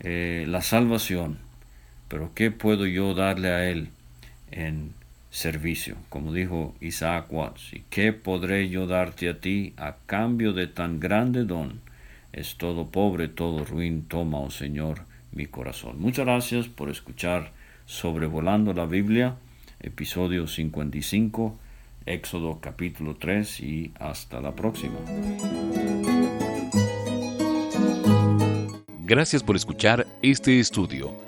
eh, 0.00 0.44
la 0.48 0.62
salvación, 0.62 1.38
pero 2.08 2.32
¿qué 2.34 2.50
puedo 2.50 2.86
yo 2.86 3.14
darle 3.14 3.48
a 3.48 3.68
Él 3.70 3.88
en 4.50 4.92
servicio? 5.30 5.96
Como 6.08 6.32
dijo 6.32 6.74
Isaac 6.80 7.26
Watts, 7.30 7.72
¿y 7.72 7.84
qué 7.90 8.12
podré 8.12 8.68
yo 8.68 8.86
darte 8.86 9.28
a 9.28 9.40
ti 9.40 9.74
a 9.76 9.96
cambio 10.06 10.52
de 10.52 10.66
tan 10.66 11.00
grande 11.00 11.44
don? 11.44 11.80
Es 12.32 12.56
todo 12.56 12.86
pobre, 12.86 13.28
todo 13.28 13.64
ruin, 13.64 14.02
toma, 14.02 14.40
oh 14.40 14.50
Señor, 14.50 15.02
mi 15.32 15.46
corazón. 15.46 16.00
Muchas 16.00 16.26
gracias 16.26 16.66
por 16.66 16.90
escuchar 16.90 17.52
Sobrevolando 17.86 18.74
la 18.74 18.84
Biblia, 18.84 19.36
episodio 19.80 20.46
55, 20.46 21.58
Éxodo 22.04 22.58
capítulo 22.60 23.16
3 23.16 23.60
y 23.60 23.92
hasta 23.98 24.40
la 24.40 24.54
próxima. 24.54 24.98
Gracias 29.04 29.42
por 29.42 29.56
escuchar 29.56 30.06
este 30.22 30.60
estudio. 30.60 31.27